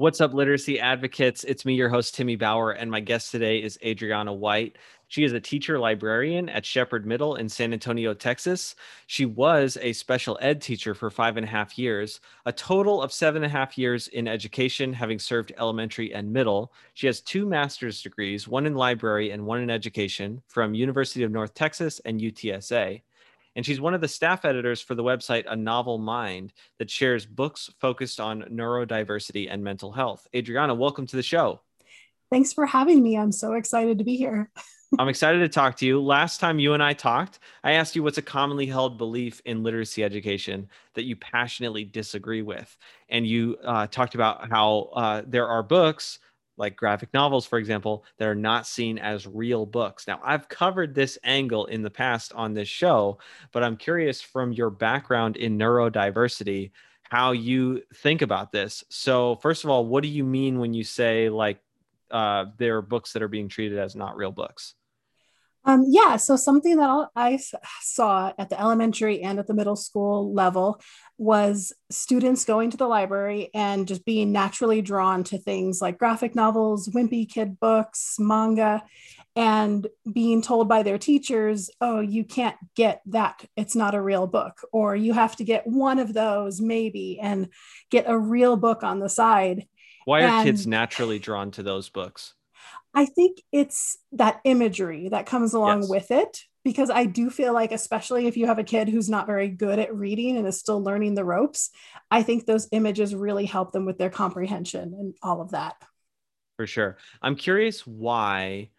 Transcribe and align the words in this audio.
What's 0.00 0.22
up, 0.22 0.32
literacy 0.32 0.80
advocates? 0.80 1.44
It's 1.44 1.66
me, 1.66 1.74
your 1.74 1.90
host, 1.90 2.14
Timmy 2.14 2.34
Bauer, 2.34 2.70
and 2.70 2.90
my 2.90 3.00
guest 3.00 3.30
today 3.30 3.62
is 3.62 3.78
Adriana 3.84 4.32
White. 4.32 4.78
She 5.08 5.24
is 5.24 5.34
a 5.34 5.40
teacher 5.40 5.78
librarian 5.78 6.48
at 6.48 6.64
Shepherd 6.64 7.04
Middle 7.04 7.34
in 7.34 7.50
San 7.50 7.74
Antonio, 7.74 8.14
Texas. 8.14 8.76
She 9.08 9.26
was 9.26 9.76
a 9.82 9.92
special 9.92 10.38
ed 10.40 10.62
teacher 10.62 10.94
for 10.94 11.10
five 11.10 11.36
and 11.36 11.44
a 11.44 11.50
half 11.50 11.78
years, 11.78 12.20
a 12.46 12.52
total 12.52 13.02
of 13.02 13.12
seven 13.12 13.44
and 13.44 13.52
a 13.52 13.54
half 13.54 13.76
years 13.76 14.08
in 14.08 14.26
education, 14.26 14.94
having 14.94 15.18
served 15.18 15.52
elementary 15.58 16.14
and 16.14 16.32
middle. 16.32 16.72
She 16.94 17.06
has 17.06 17.20
two 17.20 17.44
master's 17.44 18.00
degrees, 18.00 18.48
one 18.48 18.64
in 18.64 18.76
library 18.76 19.32
and 19.32 19.44
one 19.44 19.60
in 19.60 19.68
education 19.68 20.40
from 20.48 20.72
University 20.72 21.24
of 21.24 21.30
North 21.30 21.52
Texas 21.52 22.00
and 22.06 22.22
UTSA 22.22 23.02
and 23.56 23.64
she's 23.64 23.80
one 23.80 23.94
of 23.94 24.00
the 24.00 24.08
staff 24.08 24.44
editors 24.44 24.80
for 24.80 24.94
the 24.94 25.02
website 25.02 25.44
A 25.48 25.56
Novel 25.56 25.98
Mind 25.98 26.52
that 26.78 26.90
shares 26.90 27.26
books 27.26 27.70
focused 27.80 28.20
on 28.20 28.42
neurodiversity 28.42 29.48
and 29.50 29.62
mental 29.62 29.92
health. 29.92 30.26
Adriana, 30.34 30.74
welcome 30.74 31.06
to 31.06 31.16
the 31.16 31.22
show. 31.22 31.60
Thanks 32.30 32.52
for 32.52 32.64
having 32.64 33.02
me. 33.02 33.16
I'm 33.16 33.32
so 33.32 33.54
excited 33.54 33.98
to 33.98 34.04
be 34.04 34.16
here. 34.16 34.50
I'm 34.98 35.08
excited 35.08 35.38
to 35.38 35.48
talk 35.48 35.76
to 35.76 35.86
you. 35.86 36.02
Last 36.02 36.40
time 36.40 36.58
you 36.58 36.74
and 36.74 36.82
I 36.82 36.94
talked, 36.94 37.38
I 37.62 37.72
asked 37.72 37.94
you 37.94 38.02
what's 38.02 38.18
a 38.18 38.22
commonly 38.22 38.66
held 38.66 38.98
belief 38.98 39.40
in 39.44 39.62
literacy 39.62 40.02
education 40.02 40.68
that 40.94 41.04
you 41.04 41.14
passionately 41.14 41.84
disagree 41.84 42.42
with. 42.42 42.76
And 43.08 43.24
you 43.24 43.56
uh, 43.64 43.86
talked 43.86 44.16
about 44.16 44.50
how 44.50 44.90
uh, 44.94 45.22
there 45.26 45.46
are 45.46 45.62
books 45.62 46.18
like 46.60 46.76
graphic 46.76 47.12
novels, 47.14 47.46
for 47.46 47.58
example, 47.58 48.04
that 48.18 48.28
are 48.28 48.34
not 48.34 48.66
seen 48.66 48.98
as 48.98 49.26
real 49.26 49.64
books. 49.64 50.06
Now, 50.06 50.20
I've 50.22 50.48
covered 50.48 50.94
this 50.94 51.18
angle 51.24 51.64
in 51.66 51.80
the 51.80 51.90
past 51.90 52.34
on 52.34 52.52
this 52.52 52.68
show, 52.68 53.18
but 53.50 53.64
I'm 53.64 53.78
curious 53.78 54.20
from 54.20 54.52
your 54.52 54.68
background 54.68 55.36
in 55.36 55.58
neurodiversity, 55.58 56.70
how 57.02 57.32
you 57.32 57.82
think 57.94 58.20
about 58.20 58.52
this. 58.52 58.84
So, 58.90 59.36
first 59.36 59.64
of 59.64 59.70
all, 59.70 59.86
what 59.86 60.02
do 60.02 60.08
you 60.08 60.22
mean 60.22 60.58
when 60.58 60.74
you 60.74 60.84
say 60.84 61.30
like 61.30 61.60
uh, 62.10 62.44
there 62.58 62.76
are 62.76 62.82
books 62.82 63.14
that 63.14 63.22
are 63.22 63.28
being 63.28 63.48
treated 63.48 63.78
as 63.78 63.96
not 63.96 64.16
real 64.16 64.30
books? 64.30 64.74
Um, 65.64 65.84
yeah, 65.88 66.16
so 66.16 66.36
something 66.36 66.76
that 66.76 67.08
I 67.14 67.38
saw 67.82 68.32
at 68.38 68.48
the 68.48 68.58
elementary 68.58 69.20
and 69.22 69.38
at 69.38 69.46
the 69.46 69.54
middle 69.54 69.76
school 69.76 70.32
level 70.32 70.80
was 71.18 71.72
students 71.90 72.46
going 72.46 72.70
to 72.70 72.78
the 72.78 72.88
library 72.88 73.50
and 73.52 73.86
just 73.86 74.06
being 74.06 74.32
naturally 74.32 74.80
drawn 74.80 75.22
to 75.24 75.38
things 75.38 75.82
like 75.82 75.98
graphic 75.98 76.34
novels, 76.34 76.88
wimpy 76.88 77.30
kid 77.30 77.60
books, 77.60 78.16
manga, 78.18 78.82
and 79.36 79.86
being 80.10 80.40
told 80.40 80.66
by 80.66 80.82
their 80.82 80.98
teachers, 80.98 81.70
oh, 81.80 82.00
you 82.00 82.24
can't 82.24 82.56
get 82.74 83.02
that. 83.06 83.44
It's 83.54 83.76
not 83.76 83.94
a 83.94 84.02
real 84.02 84.26
book. 84.26 84.60
Or 84.72 84.96
you 84.96 85.12
have 85.12 85.36
to 85.36 85.44
get 85.44 85.66
one 85.66 85.98
of 85.98 86.14
those, 86.14 86.60
maybe, 86.60 87.20
and 87.20 87.48
get 87.90 88.06
a 88.08 88.18
real 88.18 88.56
book 88.56 88.82
on 88.82 88.98
the 88.98 89.08
side. 89.08 89.66
Why 90.06 90.22
are 90.22 90.28
and, 90.28 90.46
kids 90.46 90.66
naturally 90.66 91.18
drawn 91.18 91.50
to 91.52 91.62
those 91.62 91.90
books? 91.90 92.34
I 92.94 93.06
think 93.06 93.42
it's 93.52 93.98
that 94.12 94.40
imagery 94.44 95.08
that 95.10 95.26
comes 95.26 95.54
along 95.54 95.82
yes. 95.82 95.90
with 95.90 96.10
it 96.10 96.42
because 96.64 96.90
I 96.90 97.04
do 97.06 97.30
feel 97.30 97.52
like, 97.52 97.72
especially 97.72 98.26
if 98.26 98.36
you 98.36 98.46
have 98.46 98.58
a 98.58 98.64
kid 98.64 98.88
who's 98.88 99.08
not 99.08 99.26
very 99.26 99.48
good 99.48 99.78
at 99.78 99.94
reading 99.94 100.36
and 100.36 100.46
is 100.46 100.58
still 100.58 100.82
learning 100.82 101.14
the 101.14 101.24
ropes, 101.24 101.70
I 102.10 102.22
think 102.22 102.44
those 102.44 102.68
images 102.72 103.14
really 103.14 103.46
help 103.46 103.72
them 103.72 103.86
with 103.86 103.98
their 103.98 104.10
comprehension 104.10 104.94
and 104.98 105.14
all 105.22 105.40
of 105.40 105.52
that. 105.52 105.76
For 106.56 106.66
sure. 106.66 106.98
I'm 107.22 107.36
curious 107.36 107.86
why 107.86 108.70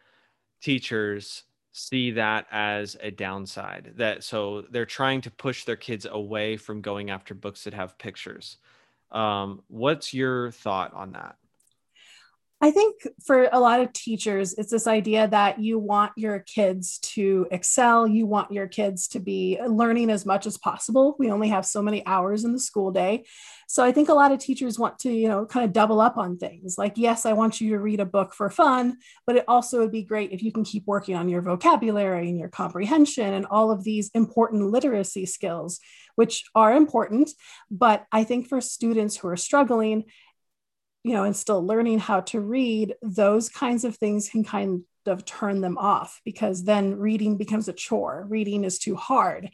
teachers 0.61 1.43
see 1.73 2.11
that 2.11 2.45
as 2.51 2.97
a 3.01 3.09
downside 3.09 3.93
that 3.95 4.23
so 4.23 4.63
they're 4.71 4.85
trying 4.85 5.21
to 5.21 5.31
push 5.31 5.63
their 5.63 5.77
kids 5.77 6.05
away 6.09 6.57
from 6.57 6.81
going 6.81 7.09
after 7.09 7.33
books 7.33 7.63
that 7.63 7.73
have 7.73 7.97
pictures 7.97 8.57
um, 9.11 9.61
what's 9.69 10.13
your 10.13 10.51
thought 10.51 10.93
on 10.93 11.13
that 11.13 11.37
I 12.63 12.69
think 12.69 13.07
for 13.23 13.49
a 13.51 13.59
lot 13.59 13.79
of 13.79 13.91
teachers, 13.91 14.53
it's 14.53 14.69
this 14.69 14.85
idea 14.85 15.27
that 15.27 15.59
you 15.59 15.79
want 15.79 16.11
your 16.15 16.39
kids 16.39 16.99
to 16.99 17.47
excel. 17.49 18.07
You 18.07 18.27
want 18.27 18.51
your 18.51 18.67
kids 18.67 19.07
to 19.09 19.19
be 19.19 19.59
learning 19.67 20.11
as 20.11 20.27
much 20.27 20.45
as 20.45 20.59
possible. 20.59 21.15
We 21.17 21.31
only 21.31 21.49
have 21.49 21.65
so 21.65 21.81
many 21.81 22.05
hours 22.05 22.43
in 22.43 22.53
the 22.53 22.59
school 22.59 22.91
day. 22.91 23.25
So 23.67 23.83
I 23.83 23.91
think 23.91 24.09
a 24.09 24.13
lot 24.13 24.31
of 24.31 24.37
teachers 24.37 24.77
want 24.77 24.99
to, 24.99 25.11
you 25.11 25.27
know, 25.27 25.43
kind 25.45 25.65
of 25.65 25.73
double 25.73 25.99
up 25.99 26.17
on 26.17 26.37
things 26.37 26.77
like, 26.77 26.93
yes, 26.97 27.25
I 27.25 27.33
want 27.33 27.61
you 27.61 27.71
to 27.71 27.79
read 27.79 27.99
a 27.99 28.05
book 28.05 28.31
for 28.35 28.49
fun, 28.49 28.97
but 29.25 29.37
it 29.37 29.45
also 29.47 29.79
would 29.79 29.91
be 29.91 30.03
great 30.03 30.31
if 30.31 30.43
you 30.43 30.51
can 30.51 30.63
keep 30.63 30.85
working 30.85 31.15
on 31.15 31.29
your 31.29 31.41
vocabulary 31.41 32.29
and 32.29 32.37
your 32.37 32.49
comprehension 32.49 33.33
and 33.33 33.47
all 33.47 33.71
of 33.71 33.83
these 33.83 34.11
important 34.13 34.69
literacy 34.69 35.25
skills, 35.25 35.79
which 36.15 36.43
are 36.53 36.75
important. 36.75 37.31
But 37.71 38.05
I 38.11 38.23
think 38.23 38.47
for 38.47 38.61
students 38.61 39.15
who 39.15 39.29
are 39.29 39.37
struggling, 39.37 40.03
you 41.03 41.13
know, 41.13 41.23
and 41.23 41.35
still 41.35 41.65
learning 41.65 41.99
how 41.99 42.21
to 42.21 42.39
read, 42.39 42.95
those 43.01 43.49
kinds 43.49 43.83
of 43.83 43.95
things 43.97 44.29
can 44.29 44.43
kind 44.43 44.83
of 45.07 45.25
turn 45.25 45.61
them 45.61 45.77
off 45.77 46.21
because 46.25 46.63
then 46.63 46.97
reading 46.97 47.37
becomes 47.37 47.67
a 47.67 47.73
chore. 47.73 48.25
Reading 48.29 48.63
is 48.63 48.77
too 48.77 48.95
hard. 48.95 49.49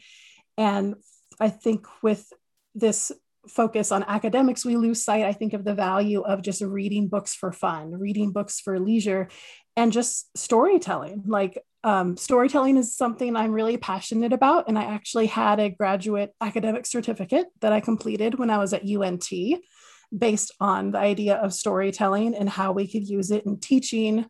And 0.56 0.96
I 1.40 1.48
think 1.48 1.86
with 2.02 2.26
this 2.74 3.12
focus 3.48 3.92
on 3.92 4.04
academics, 4.04 4.64
we 4.64 4.76
lose 4.76 5.02
sight, 5.02 5.24
I 5.24 5.32
think, 5.32 5.54
of 5.54 5.64
the 5.64 5.74
value 5.74 6.20
of 6.20 6.42
just 6.42 6.60
reading 6.60 7.08
books 7.08 7.34
for 7.34 7.50
fun, 7.52 7.92
reading 7.92 8.32
books 8.32 8.60
for 8.60 8.78
leisure, 8.78 9.28
and 9.76 9.92
just 9.92 10.28
storytelling. 10.36 11.22
Like, 11.26 11.62
um, 11.84 12.16
storytelling 12.16 12.76
is 12.76 12.96
something 12.96 13.36
I'm 13.36 13.52
really 13.52 13.76
passionate 13.76 14.32
about. 14.32 14.68
And 14.68 14.78
I 14.78 14.84
actually 14.84 15.26
had 15.26 15.60
a 15.60 15.70
graduate 15.70 16.34
academic 16.40 16.84
certificate 16.84 17.46
that 17.60 17.72
I 17.72 17.80
completed 17.80 18.38
when 18.38 18.50
I 18.50 18.58
was 18.58 18.74
at 18.74 18.82
UNT 18.82 19.30
based 20.16 20.52
on 20.60 20.92
the 20.92 20.98
idea 20.98 21.36
of 21.36 21.52
storytelling 21.52 22.34
and 22.34 22.48
how 22.48 22.72
we 22.72 22.86
could 22.86 23.08
use 23.08 23.30
it 23.30 23.44
in 23.44 23.60
teaching 23.60 24.26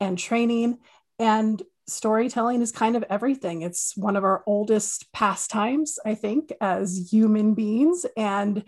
and 0.00 0.18
training. 0.18 0.78
And 1.18 1.62
storytelling 1.86 2.62
is 2.62 2.72
kind 2.72 2.96
of 2.96 3.04
everything. 3.10 3.62
It's 3.62 3.96
one 3.96 4.16
of 4.16 4.24
our 4.24 4.42
oldest 4.46 5.12
pastimes, 5.12 5.98
I 6.04 6.14
think, 6.14 6.52
as 6.60 7.08
human 7.10 7.54
beings. 7.54 8.06
And 8.16 8.64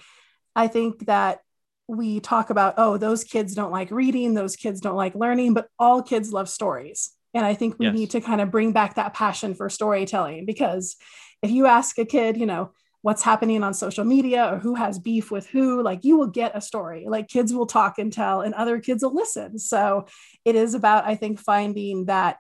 I 0.55 0.69
think 0.69 1.07
that 1.07 1.41
we 1.89 2.21
talk 2.21 2.51
about, 2.51 2.75
oh, 2.77 2.97
those 2.97 3.25
kids 3.25 3.55
don't 3.55 3.73
like 3.73 3.91
reading, 3.91 4.35
those 4.35 4.57
kids 4.57 4.81
don't 4.81 4.97
like 4.97 5.15
learning, 5.15 5.55
but 5.55 5.69
all 5.79 6.03
kids 6.03 6.33
love 6.33 6.49
stories. 6.49 7.11
And 7.35 7.47
I 7.47 7.55
think 7.55 7.79
we 7.79 7.87
yes. 7.87 7.95
need 7.95 8.11
to 8.11 8.21
kind 8.21 8.41
of 8.41 8.51
bring 8.51 8.73
back 8.73 8.95
that 8.95 9.15
passion 9.15 9.55
for 9.55 9.69
storytelling 9.71 10.45
because 10.45 10.97
if 11.43 11.51
you 11.51 11.67
ask 11.67 11.99
a 11.99 12.05
kid, 12.05 12.37
you 12.37 12.47
know, 12.47 12.73
what's 13.03 13.23
happening 13.23 13.63
on 13.63 13.75
social 13.75 14.05
media 14.05 14.53
or 14.53 14.59
who 14.59 14.75
has 14.75 14.99
beef 14.99 15.31
with 15.31 15.47
who 15.47 15.83
like 15.83 16.05
you 16.05 16.17
will 16.17 16.29
get 16.29 16.57
a 16.57 16.61
story. 16.61 17.05
Like 17.07 17.29
kids 17.29 17.53
will 17.53 17.67
talk 17.67 17.99
and 17.99 18.13
tell 18.13 18.41
and 18.41 18.55
other 18.55 18.81
kids 18.81 19.03
will 19.03 19.15
listen. 19.15 19.59
So 19.59 20.07
it 20.45 20.57
is 20.57 20.75
about 20.75 21.05
i 21.07 21.15
think 21.15 21.39
finding 21.39 22.07
that 22.07 22.39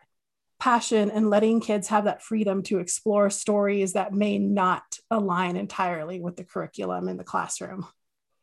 passion 0.62 1.11
and 1.11 1.28
letting 1.28 1.61
kids 1.61 1.89
have 1.89 2.05
that 2.05 2.22
freedom 2.22 2.62
to 2.62 2.78
explore 2.78 3.28
stories 3.31 3.95
that 3.95 4.12
may 4.12 4.39
not 4.39 4.97
align 5.11 5.56
entirely 5.56 6.21
with 6.21 6.37
the 6.37 6.45
curriculum 6.45 7.09
in 7.09 7.17
the 7.17 7.25
classroom. 7.25 7.84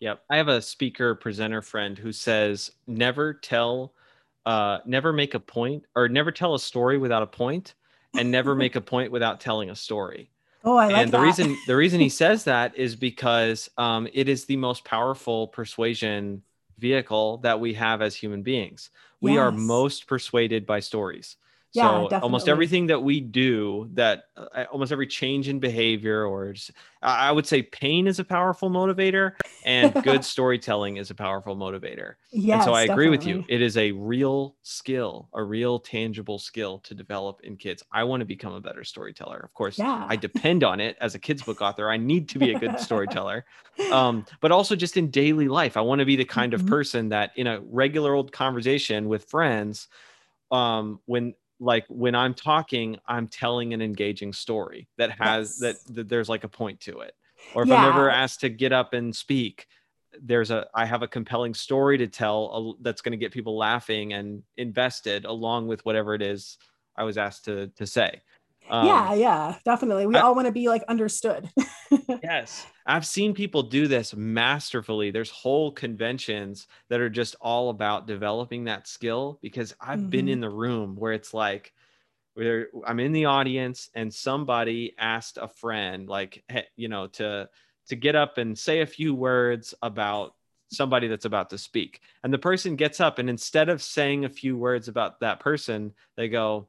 Yep. 0.01 0.21
I 0.29 0.35
have 0.35 0.49
a 0.49 0.61
speaker 0.61 1.15
presenter 1.15 1.61
friend 1.61 1.97
who 1.97 2.11
says 2.11 2.71
never 2.87 3.33
tell 3.33 3.93
uh, 4.45 4.79
never 4.85 5.13
make 5.13 5.33
a 5.33 5.39
point 5.39 5.85
or 5.95 6.09
never 6.09 6.31
tell 6.31 6.55
a 6.55 6.59
story 6.59 6.97
without 6.97 7.23
a 7.23 7.27
point 7.27 7.75
and 8.17 8.29
never 8.29 8.53
make 8.63 8.75
a 8.75 8.81
point 8.81 9.13
without 9.13 9.39
telling 9.39 9.69
a 9.69 9.75
story 9.75 10.29
Oh, 10.63 10.75
I 10.75 10.87
like 10.87 10.97
and 10.97 11.11
the 11.11 11.17
that. 11.17 11.23
reason 11.23 11.57
the 11.67 11.75
reason 11.75 11.99
he 11.99 12.09
says 12.09 12.43
that 12.45 12.75
is 12.75 12.95
because 12.95 13.69
um, 13.77 14.07
it 14.13 14.27
is 14.27 14.45
the 14.45 14.57
most 14.57 14.83
powerful 14.83 15.47
persuasion 15.47 16.43
vehicle 16.77 17.37
that 17.39 17.59
we 17.59 17.73
have 17.73 18.01
as 18.01 18.15
human 18.15 18.41
beings. 18.41 18.89
We 19.21 19.33
yes. 19.33 19.39
are 19.39 19.51
most 19.51 20.07
persuaded 20.07 20.65
by 20.65 20.79
stories. 20.79 21.35
Yeah, 21.73 21.83
so 21.83 22.03
definitely. 22.03 22.23
almost 22.23 22.49
everything 22.49 22.87
that 22.87 23.03
we 23.03 23.19
do, 23.19 23.89
that 23.93 24.23
uh, 24.35 24.65
almost 24.71 24.91
every 24.91 25.05
change 25.05 25.47
in 25.47 25.59
behavior, 25.59 26.25
or 26.25 26.53
just, 26.53 26.71
I 27.03 27.31
would 27.31 27.45
say, 27.45 27.61
pain 27.61 28.07
is 28.07 28.17
a 28.17 28.23
powerful 28.23 28.71
motivator, 28.71 29.33
and 29.65 29.93
good 30.03 30.25
storytelling 30.35 30.97
is 30.97 31.11
a 31.11 31.15
powerful 31.15 31.55
motivator. 31.55 32.15
Yes, 32.31 32.55
and 32.55 32.63
so 32.63 32.73
I 32.73 32.83
agree 32.83 33.09
with 33.09 33.23
you. 33.23 33.45
It 33.47 33.61
is 33.61 33.77
a 33.77 33.91
real 33.91 34.55
skill, 34.63 35.29
a 35.33 35.43
real 35.43 35.77
tangible 35.79 36.39
skill 36.39 36.79
to 36.79 36.95
develop 36.95 37.41
in 37.43 37.55
kids. 37.55 37.83
I 37.91 38.03
want 38.03 38.21
to 38.21 38.25
become 38.25 38.53
a 38.53 38.61
better 38.61 38.83
storyteller. 38.83 39.37
Of 39.37 39.53
course, 39.53 39.77
yeah. 39.77 40.07
I 40.09 40.15
depend 40.15 40.63
on 40.63 40.79
it 40.79 40.97
as 40.99 41.13
a 41.13 41.19
kids 41.19 41.43
book 41.43 41.61
author. 41.61 41.87
I 41.91 41.97
need 41.97 42.29
to 42.29 42.39
be 42.39 42.51
a 42.51 42.59
good 42.59 42.79
storyteller, 42.79 43.45
um, 43.91 44.25
but 44.41 44.51
also 44.51 44.75
just 44.75 44.97
in 44.97 45.11
daily 45.11 45.47
life, 45.47 45.77
I 45.77 45.81
want 45.81 45.99
to 45.99 46.05
be 46.05 46.15
the 46.15 46.25
kind 46.25 46.51
mm-hmm. 46.51 46.65
of 46.65 46.67
person 46.67 47.09
that 47.09 47.31
in 47.35 47.45
a 47.45 47.59
regular 47.61 48.15
old 48.15 48.31
conversation 48.31 49.07
with 49.07 49.25
friends 49.25 49.87
um, 50.51 50.99
when 51.05 51.33
like 51.59 51.85
when 51.89 52.15
I'm 52.15 52.33
talking, 52.33 52.97
I'm 53.07 53.27
telling 53.27 53.73
an 53.73 53.81
engaging 53.81 54.33
story 54.33 54.87
that 54.97 55.11
has 55.11 55.59
yes. 55.61 55.83
that, 55.85 55.95
that, 55.95 56.09
there's 56.09 56.29
like 56.29 56.43
a 56.43 56.49
point 56.49 56.79
to 56.81 56.99
it. 56.99 57.13
Or 57.53 57.63
if 57.63 57.69
yeah. 57.69 57.75
I'm 57.75 57.89
ever 57.89 58.09
asked 58.09 58.41
to 58.41 58.49
get 58.49 58.71
up 58.71 58.93
and 58.93 59.15
speak, 59.15 59.67
there's 60.21 60.51
a 60.51 60.67
I 60.73 60.85
have 60.85 61.03
a 61.03 61.07
compelling 61.07 61.53
story 61.53 61.97
to 61.97 62.07
tell 62.07 62.75
uh, 62.77 62.81
that's 62.81 63.01
going 63.01 63.11
to 63.11 63.17
get 63.17 63.31
people 63.31 63.57
laughing 63.57 64.13
and 64.13 64.43
invested 64.57 65.25
along 65.25 65.67
with 65.67 65.85
whatever 65.85 66.13
it 66.15 66.21
is 66.21 66.57
I 66.95 67.03
was 67.03 67.17
asked 67.17 67.45
to 67.45 67.67
to 67.77 67.85
say. 67.85 68.21
Um, 68.69 68.85
yeah, 68.85 69.13
yeah, 69.13 69.55
definitely. 69.65 70.05
We 70.05 70.15
I, 70.15 70.21
all 70.21 70.35
want 70.35 70.47
to 70.47 70.51
be 70.51 70.67
like 70.67 70.83
understood. 70.87 71.49
yes. 72.23 72.65
I've 72.85 73.05
seen 73.05 73.33
people 73.33 73.63
do 73.63 73.87
this 73.87 74.15
masterfully. 74.15 75.11
There's 75.11 75.29
whole 75.29 75.71
conventions 75.71 76.67
that 76.89 76.99
are 76.99 77.09
just 77.09 77.35
all 77.41 77.69
about 77.69 78.07
developing 78.07 78.65
that 78.65 78.87
skill 78.87 79.39
because 79.41 79.75
I've 79.79 79.99
mm-hmm. 79.99 80.09
been 80.09 80.29
in 80.29 80.39
the 80.39 80.49
room 80.49 80.95
where 80.95 81.13
it's 81.13 81.33
like, 81.33 81.73
where 82.35 82.69
I'm 82.85 82.99
in 82.99 83.11
the 83.11 83.25
audience 83.25 83.89
and 83.95 84.13
somebody 84.13 84.93
asked 84.97 85.37
a 85.41 85.47
friend, 85.47 86.07
like, 86.07 86.43
you 86.75 86.87
know, 86.87 87.07
to 87.07 87.49
to 87.87 87.95
get 87.95 88.15
up 88.15 88.37
and 88.37 88.57
say 88.57 88.81
a 88.81 88.85
few 88.85 89.15
words 89.15 89.73
about 89.81 90.35
somebody 90.71 91.07
that's 91.07 91.25
about 91.25 91.49
to 91.49 91.57
speak. 91.57 92.01
And 92.23 92.31
the 92.31 92.37
person 92.37 92.75
gets 92.75 92.99
up 92.99 93.19
and 93.19 93.29
instead 93.29 93.67
of 93.67 93.81
saying 93.81 94.25
a 94.25 94.29
few 94.29 94.55
words 94.55 94.87
about 94.87 95.19
that 95.21 95.39
person, 95.39 95.93
they 96.15 96.29
go, 96.29 96.67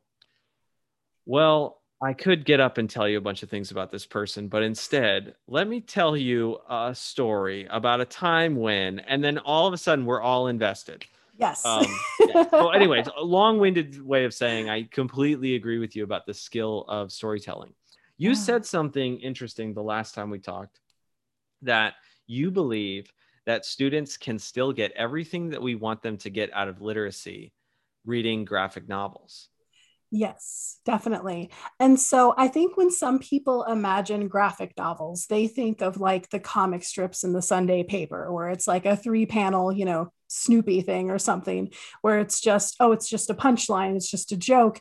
Well, 1.26 1.80
I 2.02 2.14
could 2.14 2.47
get 2.47 2.61
up 2.61 2.79
and 2.79 2.88
tell 2.88 3.06
you 3.06 3.19
a 3.19 3.20
bunch 3.20 3.43
of 3.43 3.50
things 3.50 3.70
about 3.70 3.91
this 3.91 4.06
person, 4.06 4.49
but 4.49 4.62
instead, 4.62 5.35
let 5.47 5.69
me 5.69 5.81
tell 5.82 6.17
you 6.17 6.58
a 6.69 6.94
story 6.94 7.67
about 7.70 8.00
a 8.00 8.06
time 8.06 8.56
when, 8.56 9.00
and 9.00 9.23
then 9.23 9.37
all 9.38 9.67
of 9.67 9.75
a 9.75 9.79
sudden, 9.79 10.06
we're 10.06 10.23
all 10.23 10.47
invested. 10.47 11.05
Yes. 11.37 11.64
Um, 11.64 11.87
yeah. 12.20 12.49
So, 12.50 12.70
anyways, 12.70 13.06
a 13.17 13.23
long-winded 13.23 14.02
way 14.02 14.25
of 14.25 14.32
saying 14.32 14.70
I 14.70 14.85
completely 14.85 15.56
agree 15.56 15.79
with 15.79 15.94
you 15.94 16.05
about 16.05 16.26
the 16.26 16.35
skill 16.35 16.85
of 16.88 17.12
storytelling. 17.12 17.75
You 18.17 18.31
yeah. 18.31 18.37
said 18.37 18.67
something 18.67 19.19
interesting 19.19 19.75
the 19.75 19.82
last 19.82 20.14
time 20.14 20.31
we 20.31 20.38
talked 20.38 20.81
that 21.62 21.94
you 22.26 22.50
believe 22.50 23.12
that 23.47 23.64
students 23.64 24.17
can 24.17 24.38
still 24.38 24.73
get 24.73 24.93
everything 24.93 25.50
that 25.50 25.62
we 25.62 25.75
want 25.75 26.02
them 26.02 26.17
to 26.19 26.31
get 26.31 26.52
out 26.52 26.69
of 26.69 26.81
literacy 26.81 27.52
reading 28.05 28.44
graphic 28.44 28.88
novels. 28.88 29.49
Yes, 30.12 30.79
definitely. 30.85 31.51
And 31.79 31.99
so 31.99 32.35
I 32.37 32.49
think 32.49 32.77
when 32.77 32.91
some 32.91 33.21
people 33.21 33.62
imagine 33.65 34.27
graphic 34.27 34.73
novels, 34.77 35.27
they 35.29 35.47
think 35.47 35.83
of 35.83 36.01
like 36.01 36.31
the 36.31 36.41
comic 36.41 36.83
strips 36.83 37.23
in 37.23 37.33
the 37.33 37.43
Sunday 37.43 37.85
paper, 37.85 38.33
where 38.33 38.49
it's 38.49 38.67
like 38.67 38.87
a 38.87 38.97
three 38.97 39.25
panel, 39.25 39.73
you 39.73 39.85
know, 39.85 40.12
Snoopy 40.27 40.81
thing 40.83 41.11
or 41.11 41.19
something, 41.19 41.71
where 42.03 42.19
it's 42.19 42.41
just, 42.41 42.77
oh, 42.81 42.91
it's 42.93 43.09
just 43.09 43.31
a 43.31 43.35
punchline, 43.35 43.95
it's 43.97 44.11
just 44.11 44.33
a 44.33 44.37
joke 44.37 44.81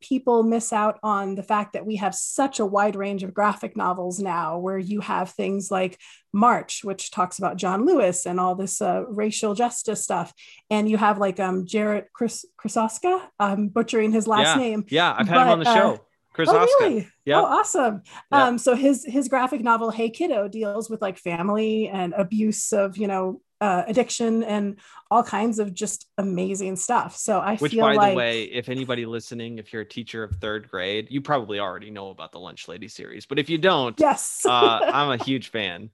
people 0.00 0.42
miss 0.42 0.72
out 0.72 0.98
on 1.02 1.34
the 1.34 1.42
fact 1.42 1.74
that 1.74 1.84
we 1.84 1.96
have 1.96 2.14
such 2.14 2.58
a 2.58 2.66
wide 2.66 2.96
range 2.96 3.22
of 3.22 3.34
graphic 3.34 3.76
novels 3.76 4.18
now 4.18 4.58
where 4.58 4.78
you 4.78 5.00
have 5.00 5.30
things 5.30 5.70
like 5.70 5.98
march 6.32 6.82
which 6.82 7.10
talks 7.10 7.38
about 7.38 7.56
john 7.56 7.84
lewis 7.84 8.26
and 8.26 8.40
all 8.40 8.54
this 8.54 8.80
uh, 8.80 9.04
racial 9.08 9.54
justice 9.54 10.02
stuff 10.02 10.32
and 10.70 10.88
you 10.88 10.96
have 10.96 11.18
like 11.18 11.38
um 11.38 11.66
jarrett 11.66 12.08
Chris 12.12 12.44
Krasoska 12.58 13.26
i'm 13.38 13.68
butchering 13.68 14.12
his 14.12 14.26
last 14.26 14.56
yeah. 14.56 14.62
name 14.62 14.84
yeah 14.88 15.14
i've 15.16 15.28
had 15.28 15.36
but, 15.36 15.46
him 15.46 15.52
on 15.52 15.58
the 15.60 15.74
show 15.74 15.94
uh, 15.94 15.98
Chris 16.34 16.48
oh, 16.50 16.66
really? 16.80 17.08
Yeah. 17.24 17.40
Oh, 17.40 17.44
awesome. 17.44 18.02
Yeah. 18.32 18.48
Um, 18.48 18.58
so 18.58 18.74
his 18.74 19.04
his 19.04 19.28
graphic 19.28 19.60
novel 19.60 19.90
Hey 19.90 20.10
Kiddo 20.10 20.48
deals 20.48 20.90
with 20.90 21.00
like 21.00 21.16
family 21.16 21.86
and 21.86 22.12
abuse 22.12 22.72
of 22.72 22.96
you 22.96 23.06
know 23.06 23.40
uh, 23.60 23.84
addiction 23.86 24.42
and 24.42 24.78
all 25.10 25.22
kinds 25.22 25.58
of 25.58 25.74
just 25.74 26.06
amazing 26.18 26.76
stuff. 26.76 27.16
So 27.16 27.38
I 27.38 27.56
Which, 27.56 27.72
feel 27.72 27.84
by 27.84 27.94
like, 27.94 28.12
the 28.12 28.16
way, 28.16 28.42
if 28.44 28.68
anybody 28.68 29.06
listening, 29.06 29.58
if 29.58 29.72
you're 29.72 29.82
a 29.82 29.88
teacher 29.88 30.22
of 30.22 30.32
third 30.36 30.68
grade, 30.68 31.08
you 31.10 31.20
probably 31.20 31.60
already 31.60 31.90
know 31.90 32.10
about 32.10 32.32
the 32.32 32.40
Lunch 32.40 32.68
Lady 32.68 32.88
series. 32.88 33.26
But 33.26 33.38
if 33.38 33.48
you 33.48 33.58
don't, 33.58 33.98
yes, 33.98 34.42
uh, 34.44 34.80
I'm 34.92 35.10
a 35.10 35.22
huge 35.22 35.50
fan. 35.50 35.90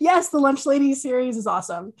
yes, 0.00 0.30
the 0.30 0.38
Lunch 0.38 0.64
Lady 0.64 0.94
series 0.94 1.36
is 1.36 1.46
awesome. 1.46 1.92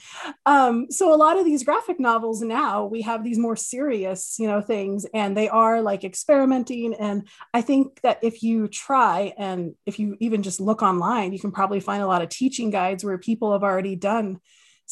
Um, 0.46 0.86
so 0.90 1.12
a 1.12 1.16
lot 1.16 1.38
of 1.38 1.44
these 1.44 1.62
graphic 1.62 2.00
novels 2.00 2.40
now 2.40 2.86
we 2.86 3.02
have 3.02 3.22
these 3.22 3.38
more 3.38 3.56
serious, 3.56 4.36
you 4.38 4.46
know, 4.46 4.62
things, 4.62 5.04
and 5.12 5.36
they 5.36 5.48
are 5.50 5.82
like 5.82 6.02
experimenting. 6.02 6.94
And 6.94 7.28
I 7.52 7.60
think 7.60 8.00
that 8.00 8.20
if 8.22 8.42
you 8.42 8.66
try 8.66 9.34
and 9.36 9.74
if 9.84 9.98
you 9.98 10.16
even 10.20 10.42
just 10.42 10.58
look 10.60 10.82
online, 10.82 11.34
you 11.34 11.38
can 11.38 11.52
probably 11.52 11.80
find 11.80 12.02
a 12.02 12.06
lot 12.06 12.22
of 12.22 12.30
teaching 12.30 12.70
guides 12.70 13.04
where 13.04 13.18
people 13.18 13.52
have 13.52 13.62
already 13.62 13.94
done 13.94 14.40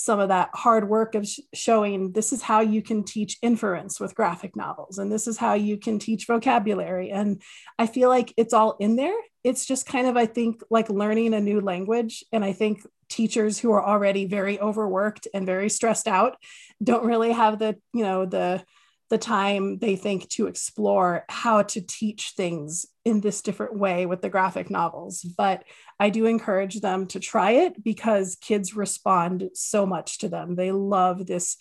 some 0.00 0.20
of 0.20 0.28
that 0.28 0.48
hard 0.54 0.88
work 0.88 1.16
of 1.16 1.26
sh- 1.26 1.40
showing 1.52 2.12
this 2.12 2.32
is 2.32 2.40
how 2.40 2.60
you 2.60 2.80
can 2.80 3.02
teach 3.02 3.36
inference 3.42 3.98
with 3.98 4.14
graphic 4.14 4.54
novels 4.54 4.98
and 4.98 5.10
this 5.10 5.26
is 5.26 5.36
how 5.36 5.54
you 5.54 5.76
can 5.76 5.98
teach 5.98 6.24
vocabulary. 6.24 7.10
And 7.10 7.42
i 7.80 7.86
feel 7.88 8.08
like 8.08 8.32
it's 8.36 8.54
all 8.54 8.76
in 8.78 8.94
there. 8.94 9.16
It's 9.42 9.66
just 9.66 9.86
kind 9.86 10.06
of 10.06 10.16
i 10.16 10.24
think 10.24 10.62
like 10.70 10.88
learning 10.88 11.34
a 11.34 11.40
new 11.40 11.60
language. 11.60 12.22
And 12.32 12.44
i 12.44 12.52
think 12.52 12.80
teachers 13.08 13.58
who 13.58 13.72
are 13.72 13.84
already 13.84 14.24
very 14.26 14.60
overworked 14.60 15.26
and 15.34 15.44
very 15.44 15.68
stressed 15.68 16.06
out 16.06 16.36
don't 16.80 17.04
really 17.04 17.32
have 17.32 17.58
the 17.58 17.76
you 17.92 18.04
know 18.04 18.24
the 18.24 18.62
the 19.10 19.18
time 19.18 19.78
they 19.78 19.96
think 19.96 20.28
to 20.28 20.46
explore 20.46 21.24
how 21.28 21.62
to 21.62 21.80
teach 21.80 22.34
things 22.36 22.86
in 23.04 23.20
this 23.20 23.40
different 23.40 23.78
way 23.78 24.04
with 24.04 24.20
the 24.20 24.28
graphic 24.28 24.70
novels. 24.70 25.22
But 25.22 25.64
I 25.98 26.10
do 26.10 26.26
encourage 26.26 26.80
them 26.80 27.06
to 27.08 27.20
try 27.20 27.52
it 27.52 27.82
because 27.82 28.36
kids 28.40 28.76
respond 28.76 29.50
so 29.54 29.86
much 29.86 30.18
to 30.18 30.28
them. 30.28 30.56
They 30.56 30.72
love 30.72 31.26
this 31.26 31.56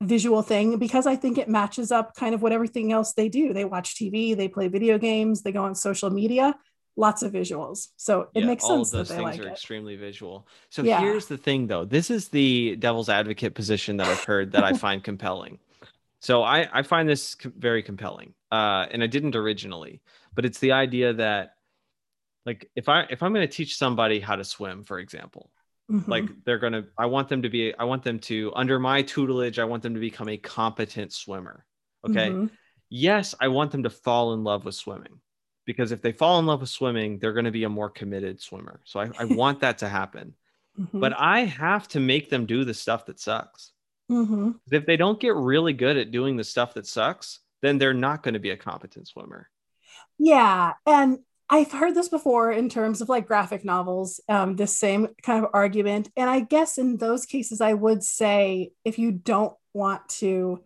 visual 0.00 0.42
thing 0.42 0.78
because 0.78 1.06
I 1.06 1.16
think 1.16 1.38
it 1.38 1.48
matches 1.48 1.90
up 1.90 2.14
kind 2.14 2.34
of 2.34 2.42
what 2.42 2.52
everything 2.52 2.92
else 2.92 3.12
they 3.12 3.28
do. 3.28 3.52
They 3.52 3.64
watch 3.64 3.94
TV, 3.94 4.36
they 4.36 4.48
play 4.48 4.68
video 4.68 4.98
games, 4.98 5.42
they 5.42 5.52
go 5.52 5.64
on 5.64 5.74
social 5.74 6.10
media, 6.10 6.54
lots 6.96 7.22
of 7.22 7.32
visuals. 7.32 7.88
So 7.96 8.28
it 8.34 8.40
yeah, 8.40 8.46
makes 8.46 8.64
sense. 8.64 8.70
All 8.70 8.82
of 8.82 8.90
those 8.90 9.08
things 9.08 9.22
like 9.22 9.40
are 9.40 9.48
it. 9.48 9.52
extremely 9.52 9.96
visual. 9.96 10.46
So 10.70 10.82
yeah. 10.82 11.00
here's 11.00 11.26
the 11.26 11.38
thing 11.38 11.68
though. 11.68 11.84
This 11.84 12.10
is 12.10 12.28
the 12.28 12.76
devil's 12.76 13.08
advocate 13.08 13.54
position 13.54 13.96
that 13.98 14.08
I've 14.08 14.24
heard 14.24 14.52
that 14.52 14.64
I 14.64 14.72
find 14.72 15.02
compelling. 15.02 15.58
So 16.20 16.42
I, 16.42 16.68
I 16.72 16.82
find 16.82 17.08
this 17.08 17.36
very 17.44 17.82
compelling. 17.82 18.34
Uh, 18.50 18.86
and 18.90 19.02
I 19.02 19.06
didn't 19.06 19.36
originally, 19.36 20.00
but 20.34 20.44
it's 20.44 20.58
the 20.58 20.72
idea 20.72 21.12
that 21.14 21.54
like 22.46 22.70
if 22.74 22.88
I 22.88 23.02
if 23.10 23.22
I'm 23.22 23.34
going 23.34 23.46
to 23.46 23.52
teach 23.52 23.76
somebody 23.76 24.20
how 24.20 24.36
to 24.36 24.44
swim, 24.44 24.84
for 24.84 24.98
example, 24.98 25.50
mm-hmm. 25.90 26.10
like 26.10 26.24
they're 26.44 26.58
going 26.58 26.72
to 26.72 26.86
I 26.96 27.06
want 27.06 27.28
them 27.28 27.42
to 27.42 27.50
be 27.50 27.74
I 27.74 27.84
want 27.84 28.02
them 28.04 28.18
to 28.20 28.52
under 28.56 28.78
my 28.78 29.02
tutelage, 29.02 29.58
I 29.58 29.64
want 29.64 29.82
them 29.82 29.94
to 29.94 30.00
become 30.00 30.28
a 30.28 30.38
competent 30.38 31.12
swimmer. 31.12 31.66
Okay? 32.08 32.30
Mm-hmm. 32.30 32.46
Yes, 32.88 33.34
I 33.38 33.48
want 33.48 33.70
them 33.70 33.82
to 33.82 33.90
fall 33.90 34.32
in 34.32 34.44
love 34.44 34.64
with 34.64 34.74
swimming. 34.74 35.20
Because 35.66 35.92
if 35.92 36.00
they 36.00 36.12
fall 36.12 36.38
in 36.38 36.46
love 36.46 36.62
with 36.62 36.70
swimming, 36.70 37.18
they're 37.18 37.34
going 37.34 37.44
to 37.44 37.50
be 37.50 37.64
a 37.64 37.68
more 37.68 37.90
committed 37.90 38.40
swimmer. 38.40 38.80
So 38.84 39.00
I, 39.00 39.10
I 39.18 39.26
want 39.26 39.60
that 39.60 39.78
to 39.78 39.88
happen. 39.88 40.34
Mm-hmm. 40.78 41.00
But 41.00 41.12
I 41.18 41.40
have 41.40 41.88
to 41.88 41.98
make 41.98 42.30
them 42.30 42.46
do 42.46 42.64
the 42.64 42.72
stuff 42.72 43.06
that 43.06 43.18
sucks. 43.18 43.72
Mm-hmm. 44.10 44.52
If 44.70 44.86
they 44.86 44.96
don't 44.96 45.20
get 45.20 45.34
really 45.34 45.72
good 45.72 45.96
at 45.96 46.10
doing 46.10 46.36
the 46.36 46.44
stuff 46.44 46.74
that 46.74 46.86
sucks, 46.86 47.40
then 47.62 47.78
they're 47.78 47.94
not 47.94 48.22
going 48.22 48.34
to 48.34 48.40
be 48.40 48.50
a 48.50 48.56
competent 48.56 49.08
swimmer. 49.08 49.48
Yeah. 50.18 50.74
And 50.86 51.18
I've 51.50 51.72
heard 51.72 51.94
this 51.94 52.08
before 52.08 52.52
in 52.52 52.68
terms 52.68 53.00
of 53.00 53.08
like 53.08 53.26
graphic 53.26 53.64
novels, 53.64 54.20
um, 54.28 54.56
this 54.56 54.76
same 54.76 55.08
kind 55.22 55.44
of 55.44 55.50
argument. 55.54 56.10
And 56.16 56.28
I 56.28 56.40
guess 56.40 56.78
in 56.78 56.98
those 56.98 57.24
cases, 57.24 57.60
I 57.60 57.74
would 57.74 58.02
say 58.02 58.72
if 58.84 58.98
you 58.98 59.12
don't 59.12 59.54
want 59.72 60.06
to 60.08 60.62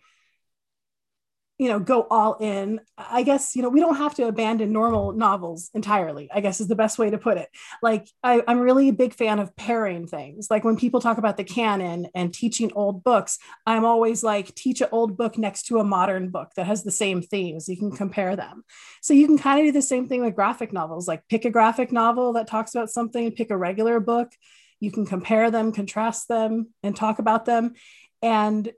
you 1.63 1.69
know 1.69 1.79
go 1.79 2.09
all 2.11 2.35
in. 2.41 2.81
I 2.99 3.23
guess 3.23 3.55
you 3.55 3.63
know 3.63 3.69
we 3.69 3.79
don't 3.79 3.95
have 3.95 4.17
to 4.17 4.27
abandon 4.27 4.73
normal 4.73 5.13
novels 5.13 5.71
entirely 5.75 6.29
i 6.35 6.41
guess 6.41 6.61
is 6.61 6.67
the 6.67 6.75
best 6.75 6.99
way 6.99 7.09
to 7.09 7.19
put 7.19 7.39
it. 7.39 7.49
Like 7.83 8.09
I, 8.25 8.43
i'm 8.49 8.59
really 8.59 8.89
a 8.89 8.93
big 8.93 9.15
fan 9.15 9.39
of 9.39 9.55
pairing 9.55 10.09
things. 10.09 10.49
Like 10.51 10.65
when 10.65 10.77
people 10.77 11.01
talk 11.01 11.19
about 11.19 11.37
the 11.37 11.45
canon 11.45 12.09
and 12.17 12.35
teaching 12.35 12.73
old 12.75 13.05
books 13.05 13.39
i'm 13.65 13.85
always 13.85 14.25
like 14.25 14.53
teach 14.57 14.81
an 14.81 14.89
old 14.91 15.17
book 15.17 15.39
next 15.39 15.67
to 15.69 15.79
a 15.79 15.85
modern 15.85 16.31
book 16.31 16.51
that 16.57 16.67
has 16.67 16.83
the 16.83 16.91
same 16.91 17.23
themes. 17.23 17.69
You 17.69 17.77
can 17.77 17.93
compare 17.93 18.35
them. 18.35 18.65
So 19.01 19.15
you 19.15 19.29
can 19.29 19.39
kind 19.39 19.61
of 19.61 19.67
do 19.67 19.73
the 19.73 19.83
same 19.83 20.09
thing 20.09 20.23
with 20.25 20.35
graphic 20.35 20.73
novels. 20.73 21.07
Like 21.07 21.29
pick 21.29 21.45
a 21.45 21.51
graphic 21.51 21.93
novel 21.93 22.33
that 22.33 22.49
talks 22.49 22.75
about 22.75 22.91
something 22.91 23.31
pick 23.31 23.53
a 23.53 23.57
regular 23.57 24.01
book. 24.01 24.33
You 24.81 24.91
can 24.91 25.07
compare 25.07 25.53
them 25.53 25.71
contrast 25.71 26.27
them 26.27 26.71
and 26.83 26.97
talk 26.97 27.21
about 27.21 27.45
them. 27.45 27.75
And 28.21 28.73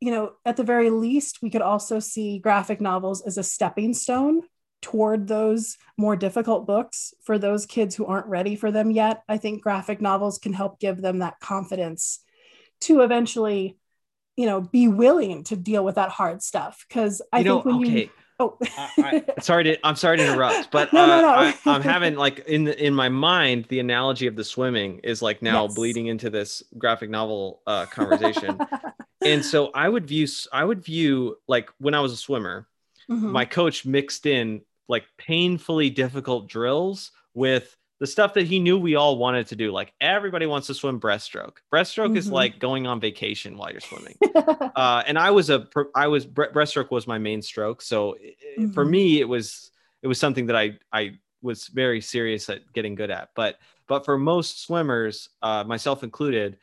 you 0.00 0.10
know, 0.10 0.32
at 0.44 0.56
the 0.56 0.64
very 0.64 0.90
least, 0.90 1.40
we 1.42 1.50
could 1.50 1.62
also 1.62 1.98
see 1.98 2.38
graphic 2.38 2.80
novels 2.80 3.22
as 3.22 3.38
a 3.38 3.42
stepping 3.42 3.94
stone 3.94 4.42
toward 4.82 5.26
those 5.26 5.76
more 5.96 6.16
difficult 6.16 6.66
books 6.66 7.14
for 7.24 7.38
those 7.38 7.66
kids 7.66 7.94
who 7.94 8.06
aren't 8.06 8.26
ready 8.26 8.56
for 8.56 8.70
them 8.70 8.90
yet. 8.90 9.22
I 9.28 9.38
think 9.38 9.62
graphic 9.62 10.00
novels 10.00 10.38
can 10.38 10.52
help 10.52 10.78
give 10.78 11.00
them 11.00 11.20
that 11.20 11.40
confidence 11.40 12.20
to 12.82 13.00
eventually, 13.00 13.78
you 14.36 14.46
know, 14.46 14.60
be 14.60 14.86
willing 14.86 15.44
to 15.44 15.56
deal 15.56 15.84
with 15.84 15.94
that 15.94 16.10
hard 16.10 16.42
stuff. 16.42 16.84
Because 16.86 17.22
I 17.32 17.38
you 17.38 17.44
know, 17.44 17.54
think 17.62 17.64
when 17.64 17.76
okay. 17.76 18.00
you 18.02 18.10
Oh, 18.38 18.58
I, 18.76 19.22
I, 19.38 19.40
sorry 19.40 19.64
to 19.64 19.86
I'm 19.86 19.96
sorry 19.96 20.18
to 20.18 20.26
interrupt, 20.26 20.70
but 20.70 20.92
no, 20.92 21.04
uh, 21.04 21.06
no, 21.06 21.20
no. 21.22 21.28
I, 21.64 21.74
am 21.74 21.80
having 21.80 22.16
like 22.16 22.40
in 22.40 22.64
the, 22.64 22.84
in 22.84 22.92
my 22.92 23.08
mind 23.08 23.64
the 23.70 23.80
analogy 23.80 24.26
of 24.26 24.36
the 24.36 24.44
swimming 24.44 25.00
is 25.02 25.22
like 25.22 25.40
now 25.40 25.64
yes. 25.64 25.74
bleeding 25.74 26.08
into 26.08 26.28
this 26.28 26.62
graphic 26.76 27.08
novel 27.08 27.62
uh, 27.66 27.86
conversation, 27.86 28.58
and 29.24 29.44
so 29.44 29.70
I 29.74 29.88
would 29.88 30.06
view 30.06 30.26
I 30.52 30.64
would 30.64 30.84
view 30.84 31.38
like 31.46 31.70
when 31.78 31.94
I 31.94 32.00
was 32.00 32.12
a 32.12 32.16
swimmer, 32.16 32.68
mm-hmm. 33.10 33.30
my 33.30 33.44
coach 33.44 33.84
mixed 33.84 34.26
in 34.26 34.62
like 34.88 35.04
painfully 35.18 35.90
difficult 35.90 36.48
drills 36.48 37.12
with 37.34 37.76
the 37.98 38.06
stuff 38.06 38.34
that 38.34 38.46
he 38.46 38.58
knew 38.58 38.78
we 38.78 38.94
all 38.94 39.16
wanted 39.16 39.46
to 39.48 39.56
do. 39.56 39.72
Like 39.72 39.92
everybody 40.00 40.46
wants 40.46 40.66
to 40.66 40.74
swim 40.74 41.00
breaststroke. 41.00 41.56
Breaststroke 41.72 42.08
mm-hmm. 42.08 42.16
is 42.16 42.30
like 42.30 42.58
going 42.58 42.86
on 42.86 43.00
vacation 43.00 43.56
while 43.56 43.70
you're 43.70 43.80
swimming. 43.80 44.16
uh, 44.76 45.02
and 45.06 45.18
I 45.18 45.30
was 45.30 45.48
a, 45.48 45.66
I 45.94 46.08
was 46.08 46.26
breaststroke 46.26 46.90
was 46.90 47.06
my 47.06 47.18
main 47.18 47.40
stroke. 47.40 47.80
So 47.80 48.16
mm-hmm. 48.58 48.72
for 48.72 48.84
me, 48.84 49.20
it 49.20 49.28
was 49.28 49.70
it 50.02 50.08
was 50.08 50.18
something 50.18 50.46
that 50.46 50.56
I 50.56 50.78
I 50.92 51.18
was 51.42 51.68
very 51.68 52.00
serious 52.00 52.50
at 52.50 52.70
getting 52.74 52.94
good 52.94 53.10
at. 53.10 53.30
But 53.34 53.56
but 53.88 54.04
for 54.04 54.18
most 54.18 54.62
swimmers, 54.62 55.30
uh, 55.42 55.64
myself 55.64 56.02
included, 56.02 56.58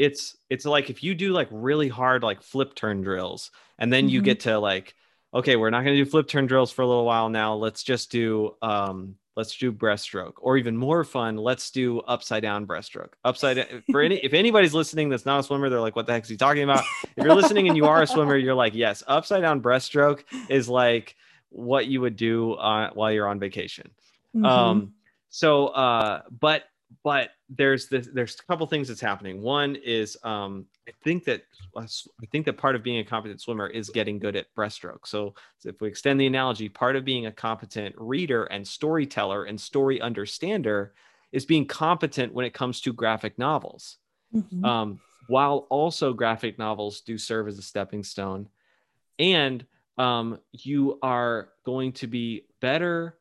it's 0.00 0.36
it's 0.48 0.64
like 0.64 0.90
if 0.90 1.02
you 1.02 1.14
do 1.14 1.32
like 1.32 1.48
really 1.50 1.88
hard 1.88 2.22
like 2.22 2.42
flip 2.42 2.74
turn 2.74 3.02
drills, 3.02 3.50
and 3.78 3.92
then 3.92 4.04
mm-hmm. 4.04 4.14
you 4.14 4.22
get 4.22 4.40
to 4.40 4.58
like, 4.58 4.94
okay, 5.34 5.56
we're 5.56 5.70
not 5.70 5.84
going 5.84 5.96
to 5.96 6.04
do 6.04 6.10
flip 6.10 6.28
turn 6.28 6.46
drills 6.46 6.72
for 6.72 6.82
a 6.82 6.86
little 6.86 7.04
while 7.04 7.28
now. 7.28 7.54
Let's 7.54 7.82
just 7.82 8.10
do 8.10 8.56
um 8.62 9.16
let's 9.36 9.56
do 9.56 9.72
breaststroke 9.72 10.34
or 10.38 10.56
even 10.58 10.76
more 10.76 11.04
fun 11.04 11.36
let's 11.36 11.70
do 11.70 12.00
upside 12.00 12.42
down 12.42 12.66
breaststroke 12.66 13.12
upside 13.24 13.56
down, 13.56 13.82
for 13.90 14.02
any 14.02 14.16
if 14.16 14.34
anybody's 14.34 14.74
listening 14.74 15.08
that's 15.08 15.24
not 15.24 15.38
a 15.38 15.42
swimmer 15.42 15.70
they're 15.70 15.80
like 15.80 15.94
what 15.94 16.04
the 16.04 16.12
heck 16.12 16.24
is 16.24 16.28
he 16.28 16.36
talking 16.36 16.64
about 16.64 16.82
if 17.16 17.24
you're 17.24 17.34
listening 17.34 17.68
and 17.68 17.76
you 17.76 17.86
are 17.86 18.02
a 18.02 18.06
swimmer 18.08 18.36
you're 18.36 18.56
like 18.56 18.74
yes 18.74 19.04
upside 19.06 19.40
down 19.40 19.62
breaststroke 19.62 20.24
is 20.50 20.68
like 20.68 21.14
what 21.50 21.86
you 21.86 22.00
would 22.00 22.16
do 22.16 22.54
uh, 22.54 22.90
while 22.94 23.12
you're 23.12 23.28
on 23.28 23.38
vacation. 23.38 23.90
Mm-hmm. 24.34 24.46
Um, 24.46 24.94
so, 25.28 25.66
uh, 25.68 26.22
but 26.30 26.64
but 27.04 27.30
there's 27.56 27.88
this 27.88 28.08
there's 28.12 28.38
a 28.38 28.44
couple 28.44 28.66
things 28.66 28.88
that's 28.88 29.00
happening. 29.00 29.42
One 29.42 29.76
is 29.76 30.16
um, 30.22 30.66
I 30.88 30.92
think 31.02 31.24
that 31.24 31.42
I 31.76 31.86
think 32.30 32.46
that 32.46 32.56
part 32.56 32.76
of 32.76 32.82
being 32.82 32.98
a 32.98 33.04
competent 33.04 33.40
swimmer 33.40 33.66
is 33.66 33.90
getting 33.90 34.18
good 34.18 34.36
at 34.36 34.54
breaststroke. 34.54 35.06
So, 35.06 35.34
so 35.58 35.68
if 35.68 35.80
we 35.80 35.88
extend 35.88 36.20
the 36.20 36.26
analogy, 36.26 36.68
part 36.68 36.96
of 36.96 37.04
being 37.04 37.26
a 37.26 37.32
competent 37.32 37.94
reader 37.98 38.44
and 38.44 38.66
storyteller 38.66 39.44
and 39.44 39.60
story 39.60 40.00
understander 40.00 40.94
is 41.32 41.44
being 41.44 41.66
competent 41.66 42.32
when 42.32 42.44
it 42.44 42.54
comes 42.54 42.80
to 42.82 42.92
graphic 42.92 43.38
novels. 43.38 43.98
Mm-hmm. 44.34 44.64
Um, 44.64 45.00
while 45.26 45.66
also 45.70 46.12
graphic 46.12 46.58
novels 46.58 47.00
do 47.00 47.18
serve 47.18 47.48
as 47.48 47.58
a 47.58 47.62
stepping 47.62 48.04
stone, 48.04 48.48
and 49.18 49.64
um, 49.98 50.38
you 50.52 50.98
are 51.02 51.50
going 51.64 51.92
to 51.92 52.06
be 52.06 52.46
better 52.60 53.18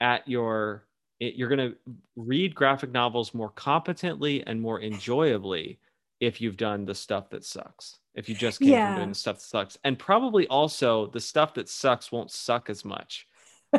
at 0.00 0.26
your 0.28 0.86
you're 1.22 1.48
going 1.48 1.70
to 1.70 1.76
read 2.16 2.54
graphic 2.54 2.90
novels 2.90 3.34
more 3.34 3.50
competently 3.50 4.44
and 4.46 4.60
more 4.60 4.80
enjoyably 4.80 5.78
if 6.20 6.40
you've 6.40 6.56
done 6.56 6.84
the 6.84 6.94
stuff 6.94 7.30
that 7.30 7.44
sucks 7.44 7.98
if 8.14 8.28
you 8.28 8.34
just 8.34 8.60
came 8.60 8.70
yeah. 8.70 8.88
from 8.88 8.96
doing 8.96 9.08
the 9.10 9.14
stuff 9.14 9.36
that 9.36 9.42
sucks 9.42 9.78
and 9.84 9.98
probably 9.98 10.46
also 10.48 11.06
the 11.08 11.20
stuff 11.20 11.54
that 11.54 11.68
sucks 11.68 12.12
won't 12.12 12.30
suck 12.30 12.70
as 12.70 12.84
much 12.84 13.26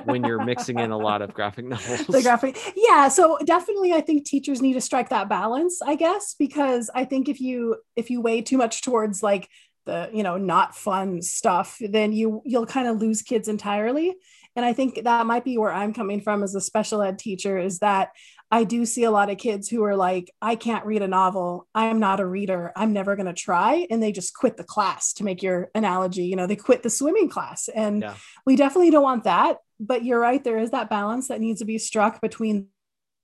when 0.06 0.24
you're 0.24 0.44
mixing 0.44 0.80
in 0.80 0.92
a 0.92 0.98
lot 0.98 1.22
of 1.22 1.36
graphic 1.36 1.66
novels. 1.70 2.08
The 2.08 2.24
graphic, 2.24 2.58
yeah. 2.76 3.10
So 3.10 3.38
definitely, 3.46 3.94
I 3.94 4.02
think 4.02 4.26
teachers 4.26 4.60
need 4.60 4.74
to 4.74 4.82
strike 4.82 5.10
that 5.10 5.30
balance, 5.30 5.84
I 5.84 5.94
guess, 5.96 6.36
because 6.38 6.90
I 6.96 7.06
think 7.06 7.30
if 7.30 7.40
you 7.40 7.76
if 7.96 8.10
you 8.10 8.20
weigh 8.20 8.42
too 8.42 8.58
much 8.58 8.82
towards 8.82 9.22
like 9.22 9.50
the 9.86 10.10
you 10.14 10.24
know 10.24 10.38
not 10.38 10.76
fun 10.76 11.22
stuff 11.22 11.78
then 11.82 12.14
you 12.14 12.42
you'll 12.46 12.66
kind 12.66 12.88
of 12.88 12.98
lose 12.98 13.22
kids 13.22 13.48
entirely 13.48 14.16
and 14.56 14.66
i 14.66 14.74
think 14.74 15.04
that 15.04 15.26
might 15.26 15.44
be 15.44 15.58
where 15.58 15.72
i'm 15.72 15.94
coming 15.94 16.22
from 16.22 16.44
as 16.44 16.56
a 16.56 16.62
special 16.62 17.02
ed 17.02 17.18
teacher 17.20 17.58
is 17.58 17.80
that 17.80 18.10
i 18.52 18.64
do 18.64 18.86
see 18.86 19.04
a 19.04 19.12
lot 19.12 19.30
of 19.30 19.38
kids 19.38 19.70
who 19.70 19.84
are 19.84 19.96
like 19.96 20.32
i 20.42 20.56
can't 20.56 20.86
read 20.86 21.02
a 21.02 21.08
novel. 21.08 21.68
I'm 21.76 22.00
not 22.00 22.20
a 22.20 22.26
reader. 22.26 22.72
I'm 22.76 22.94
never 22.94 23.16
going 23.16 23.26
to 23.28 23.34
try. 23.34 23.88
And 23.90 24.02
they 24.02 24.12
just 24.12 24.36
quit 24.36 24.58
the 24.58 24.64
class 24.64 25.14
to 25.14 25.24
make 25.24 25.42
your 25.42 25.70
analogy 25.76 26.26
you 26.26 26.36
know 26.36 26.48
they 26.48 26.56
quit 26.56 26.84
the 26.84 26.90
swimming 26.90 27.30
class. 27.30 27.68
And 27.68 28.02
yeah. 28.02 28.16
we 28.46 28.56
definitely 28.56 28.92
don't 28.92 29.04
want 29.04 29.24
that 29.24 29.58
but 29.80 30.06
you're 30.06 30.20
right 30.20 30.44
there 30.44 30.58
is 30.58 30.72
that 30.72 30.90
balance 30.90 31.28
that 31.28 31.42
needs 31.42 31.60
to 31.60 31.66
be 31.66 31.78
struck 31.78 32.22
between 32.22 32.68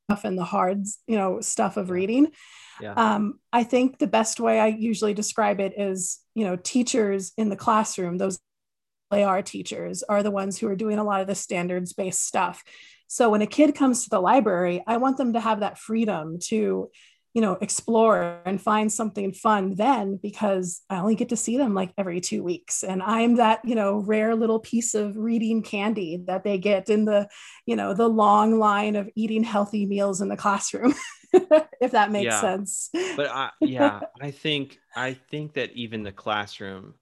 stuff 0.10 0.26
and 0.26 0.38
the 0.38 0.44
hard 0.44 0.86
you 1.08 1.16
know 1.16 1.40
stuff 1.42 1.78
of 1.78 1.90
reading. 1.90 2.32
Yeah. 2.82 2.94
Um, 2.94 3.40
I 3.52 3.64
think 3.64 4.00
the 4.00 4.08
best 4.08 4.40
way 4.40 4.60
I 4.60 4.68
usually 4.68 5.14
describe 5.14 5.60
it 5.60 5.74
is, 5.78 6.20
you 6.34 6.46
know, 6.46 6.56
teachers 6.56 7.34
in 7.38 7.50
the 7.50 7.58
classroom, 7.58 8.18
those 8.18 8.40
AR 9.12 9.42
teachers 9.42 10.04
are 10.04 10.24
the 10.24 10.32
ones 10.32 10.58
who 10.58 10.68
are 10.68 10.76
doing 10.76 11.00
a 11.00 11.04
lot 11.04 11.22
of 11.22 11.28
the 11.28 11.36
standards 11.36 11.94
based 11.94 12.26
stuff. 12.26 12.64
So 13.08 13.30
when 13.30 13.42
a 13.42 13.48
kid 13.48 13.76
comes 13.76 14.04
to 14.04 14.10
the 14.10 14.20
library, 14.20 14.84
I 14.86 14.98
want 14.98 15.18
them 15.18 15.34
to 15.34 15.40
have 15.40 15.62
that 15.62 15.80
freedom 15.80 16.38
to, 16.46 16.90
you 17.34 17.42
know, 17.42 17.58
explore 17.60 18.42
and 18.46 18.62
find 18.62 18.92
something 18.92 19.34
fun 19.34 19.76
then 19.76 20.20
because 20.22 20.82
I 20.90 21.00
only 21.00 21.16
get 21.16 21.30
to 21.30 21.36
see 21.36 21.58
them 21.58 21.74
like 21.74 21.92
every 21.98 22.22
two 22.22 22.44
weeks. 22.44 22.84
And 22.84 23.02
I'm 23.02 23.38
that, 23.38 23.62
you 23.64 23.74
know, 23.74 23.98
rare 23.98 24.36
little 24.36 24.60
piece 24.60 24.94
of 24.94 25.18
reading 25.18 25.64
candy 25.64 26.24
that 26.28 26.44
they 26.44 26.60
get 26.60 26.90
in 26.90 27.06
the, 27.06 27.28
you 27.66 27.76
know, 27.76 27.96
the 27.96 28.08
long 28.08 28.60
line 28.60 28.96
of 28.96 29.10
eating 29.16 29.44
healthy 29.44 29.88
meals 29.88 30.22
in 30.22 30.30
the 30.30 30.38
classroom. 30.38 30.94
if 31.82 31.92
that 31.92 32.12
makes 32.12 32.26
yeah. 32.26 32.42
sense. 32.42 32.90
But 33.16 33.30
I, 33.30 33.50
yeah, 33.62 34.02
I 34.22 34.32
think 34.32 34.80
I 34.96 35.14
think 35.14 35.54
that 35.54 35.72
even 35.74 36.04
the 36.04 36.12
classroom, 36.12 36.96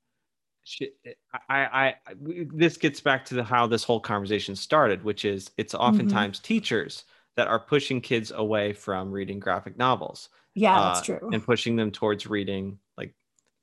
I, 1.49 1.57
I, 1.57 1.95
this 2.21 2.77
gets 2.77 2.99
back 2.99 3.25
to 3.25 3.35
the, 3.35 3.43
how 3.43 3.67
this 3.67 3.83
whole 3.83 3.99
conversation 3.99 4.55
started, 4.55 5.03
which 5.03 5.25
is 5.25 5.51
it's 5.57 5.73
mm-hmm. 5.73 5.83
oftentimes 5.83 6.39
mm-hmm. 6.39 6.47
teachers 6.47 7.03
that 7.35 7.47
are 7.47 7.59
pushing 7.59 8.01
kids 8.01 8.31
away 8.35 8.73
from 8.73 9.11
reading 9.11 9.39
graphic 9.39 9.77
novels. 9.77 10.29
Yeah, 10.55 10.79
uh, 10.79 10.93
that's 10.93 11.05
true. 11.05 11.29
And 11.31 11.43
pushing 11.43 11.75
them 11.75 11.91
towards 11.91 12.25
reading 12.27 12.79
like 12.97 13.13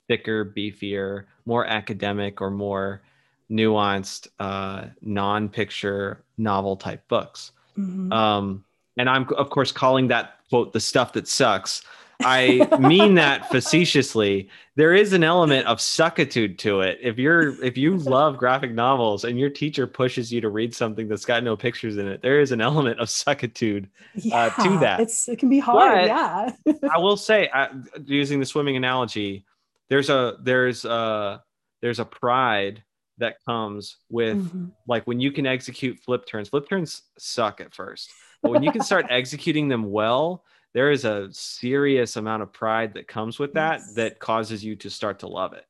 thicker, 0.08 0.44
beefier, 0.44 1.25
more 1.44 1.66
academic 1.66 2.40
or 2.40 2.50
more 2.50 3.02
nuanced, 3.50 4.28
uh, 4.38 4.87
non-picture 5.02 6.25
novel 6.38 6.76
type 6.76 7.06
books. 7.08 7.52
Mm-hmm. 7.76 8.12
Um, 8.12 8.64
and 8.96 9.11
I'm 9.11 9.28
of 9.37 9.50
course 9.50 9.73
calling 9.73 10.08
that 10.08 10.38
quote 10.49 10.73
the 10.73 10.80
stuff 10.80 11.12
that 11.14 11.26
sucks. 11.26 11.82
I 12.23 12.68
mean 12.78 13.14
that 13.14 13.50
facetiously. 13.50 14.49
There 14.76 14.94
is 14.94 15.12
an 15.12 15.25
element 15.25 15.66
of 15.66 15.78
suckitude 15.78 16.59
to 16.59 16.80
it. 16.80 16.99
If 17.00 17.18
you're 17.18 17.62
if 17.62 17.76
you 17.76 17.97
love 17.97 18.37
graphic 18.37 18.73
novels 18.73 19.25
and 19.25 19.38
your 19.38 19.50
teacher 19.50 19.87
pushes 19.87 20.33
you 20.33 20.40
to 20.40 20.49
read 20.49 20.75
something 20.75 21.09
that's 21.09 21.25
got 21.25 21.44
no 21.44 21.56
pictures 21.56 21.97
in 21.97 22.06
it, 22.06 22.23
there 22.23 22.40
is 22.40 22.52
an 22.52 22.61
element 22.61 23.00
of 23.00 23.09
suckitude 23.09 23.88
yeah, 24.14 24.50
uh, 24.56 24.62
to 24.62 24.78
that. 24.78 25.00
It's 25.00 25.28
it 25.28 25.38
can 25.38 25.49
be 25.49 25.59
hard. 25.59 26.09
But 26.09 26.59
yeah. 26.66 26.90
I 26.92 26.99
will 26.99 27.16
say, 27.16 27.49
uh, 27.49 27.68
using 28.04 28.40
the 28.40 28.47
swimming 28.47 28.76
analogy, 28.76 29.44
there's 29.88 30.11
a 30.11 30.37
there's 30.42 30.85
a 30.85 31.42
there's 31.83 31.99
a 31.99 32.04
pride 32.04 32.83
that 33.18 33.37
comes 33.47 33.97
with 34.11 34.37
mm-hmm. 34.37 34.66
like 34.88 35.06
when 35.06 35.21
you 35.21 35.30
can 35.30 35.47
execute 35.47 36.00
flip 36.00 36.26
turns. 36.26 36.49
Flip 36.49 36.68
turns 36.68 37.02
suck 37.18 37.61
at 37.61 37.75
first 37.75 38.11
but 38.44 38.50
when 38.50 38.62
you 38.62 38.71
can 38.71 38.83
start 38.83 39.06
executing 39.11 39.68
them 39.68 39.90
well, 39.90 40.44
there 40.75 40.90
is 40.90 41.04
a 41.04 41.28
serious 41.33 42.16
amount 42.16 42.43
of 42.43 42.52
pride 42.52 42.95
that 42.95 43.09
comes 43.09 43.38
with 43.38 43.54
that 43.54 43.81
yes. 43.81 43.95
that 43.95 44.19
causes 44.19 44.64
you 44.64 44.76
to 44.76 44.90
start 44.90 45.21
to 45.21 45.28
love 45.28 45.52
it. 45.54 45.64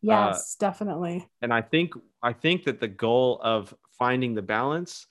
Yes, 0.00 0.56
uh, 0.58 0.66
definitely. 0.66 1.28
And 1.42 1.52
I 1.52 1.62
think 1.62 1.94
I 2.22 2.32
think 2.32 2.64
that 2.64 2.80
the 2.80 2.88
goal 2.88 3.40
of 3.42 3.74
finding 3.98 4.34
the 4.34 4.42
balance, 4.42 5.06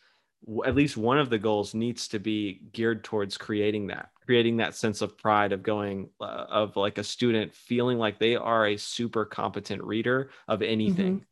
at 0.65 0.75
least 0.75 0.96
one 0.96 1.18
of 1.18 1.30
the 1.30 1.38
goals 1.38 1.74
needs 1.74 2.08
to 2.10 2.20
be 2.20 2.62
geared 2.72 3.04
towards 3.04 3.38
creating 3.38 3.88
that, 3.88 4.10
creating 4.25 4.58
that 4.58 4.74
sense 4.74 5.01
of 5.01 5.18
pride 5.18 5.51
of 5.51 5.63
going 5.63 6.10
uh, 6.22 6.46
of 6.50 6.77
like 6.77 6.98
a 6.98 7.04
student 7.04 7.54
feeling 7.54 7.98
like 7.98 8.20
they 8.20 8.38
are 8.38 8.68
a 8.68 8.77
super 8.77 9.25
competent 9.25 9.84
reader 9.84 10.30
of 10.48 10.62
anything. 10.62 11.15
Mm-hmm 11.15 11.24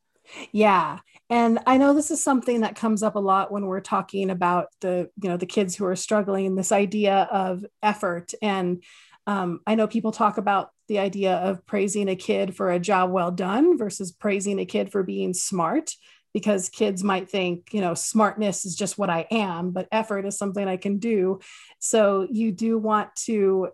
yeah. 0.51 0.99
And 1.29 1.59
I 1.65 1.77
know 1.77 1.93
this 1.93 2.11
is 2.11 2.23
something 2.23 2.61
that 2.61 2.75
comes 2.75 3.01
up 3.03 3.15
a 3.15 3.19
lot 3.19 3.51
when 3.51 3.65
we're 3.65 3.81
talking 3.81 4.29
about 4.29 4.67
the, 4.81 5.09
you 5.21 5.29
know, 5.29 5.37
the 5.37 5.45
kids 5.45 5.75
who 5.75 5.85
are 5.85 5.95
struggling, 5.95 6.55
this 6.55 6.71
idea 6.71 7.27
of 7.31 7.65
effort. 7.81 8.33
And 8.41 8.83
um, 9.25 9.61
I 9.65 9.75
know 9.75 9.87
people 9.87 10.11
talk 10.11 10.37
about 10.37 10.69
the 10.87 10.99
idea 10.99 11.35
of 11.35 11.65
praising 11.65 12.09
a 12.09 12.15
kid 12.15 12.55
for 12.55 12.71
a 12.71 12.79
job 12.79 13.11
well 13.11 13.31
done 13.31 13.77
versus 13.77 14.11
praising 14.11 14.59
a 14.59 14.65
kid 14.65 14.91
for 14.91 15.03
being 15.03 15.33
smart 15.33 15.95
because 16.33 16.69
kids 16.69 17.03
might 17.03 17.29
think, 17.29 17.73
you 17.73 17.79
know, 17.79 17.93
smartness 17.93 18.65
is 18.65 18.75
just 18.75 18.97
what 18.97 19.09
I 19.09 19.27
am, 19.31 19.71
but 19.71 19.87
effort 19.91 20.25
is 20.25 20.37
something 20.37 20.67
I 20.67 20.77
can 20.77 20.97
do. 20.97 21.39
So 21.79 22.27
you 22.29 22.51
do 22.51 22.77
want 22.77 23.15
to, 23.25 23.69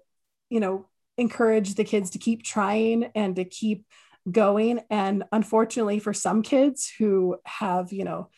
you 0.50 0.60
know, 0.60 0.88
encourage 1.18 1.76
the 1.76 1.84
kids 1.84 2.12
to 2.12 2.20
keep 2.20 2.44
trying 2.44 3.12
and 3.16 3.36
to 3.38 3.46
keep 3.46 3.86
going. 4.32 4.82
And 4.90 5.24
unfortunately 5.32 6.00
for 6.00 6.14
some 6.14 6.42
kids 6.42 6.92
who 6.98 7.38
have 7.46 7.92
you 7.92 8.04
know 8.04 8.30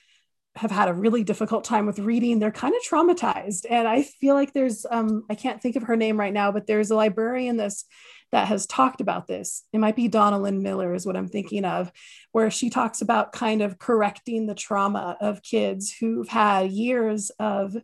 have 0.56 0.72
had 0.72 0.90
a 0.90 0.94
really 0.94 1.24
difficult 1.24 1.64
time 1.64 1.86
with 1.86 1.98
reading 2.00 2.40
they're 2.40 2.52
kind 2.52 2.76
of 2.76 2.82
traumatized. 2.82 3.66
And 3.70 3.88
i 3.88 4.04
feel 4.04 4.36
like 4.36 4.54
there's 4.54 4.86
um 4.90 5.24
i 5.30 5.36
can't 5.36 5.62
think 5.62 5.76
of 5.76 5.84
her 5.84 5.96
name 5.96 6.20
right 6.20 6.34
now 6.34 6.52
but 6.52 6.68
there's 6.68 6.92
a 6.92 6.96
librarian 6.96 7.58
this 7.58 7.86
that 8.32 8.48
has 8.48 8.66
talked 8.66 9.02
about 9.02 9.28
this. 9.28 9.64
It 9.74 9.80
might 9.80 9.96
be 9.96 10.10
donalyn 10.10 10.62
miller 10.62 10.94
is 10.94 11.06
what 11.06 11.16
i'm 11.16 11.28
thinking 11.28 11.66
of 11.66 11.92
where 12.32 12.52
she 12.52 12.70
talks 12.70 13.02
about 13.02 13.32
kind 13.34 13.62
of 13.62 13.80
correcting 13.80 14.46
the 14.46 14.56
trauma 14.56 15.18
of 15.22 15.44
kids 15.44 15.94
who've 15.94 16.28
had 16.28 16.72
years 16.72 17.30
of 17.40 17.76